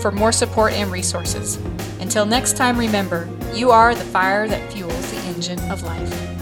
for 0.00 0.10
more 0.10 0.32
support 0.32 0.72
and 0.72 0.90
resources. 0.90 1.56
Until 2.00 2.26
next 2.26 2.56
time, 2.56 2.76
remember, 2.76 3.28
you 3.54 3.70
are 3.70 3.94
the 3.94 4.04
fire 4.04 4.48
that 4.48 4.72
fuels 4.72 5.10
the 5.12 5.18
engine 5.28 5.60
of 5.70 5.82
life. 5.82 6.41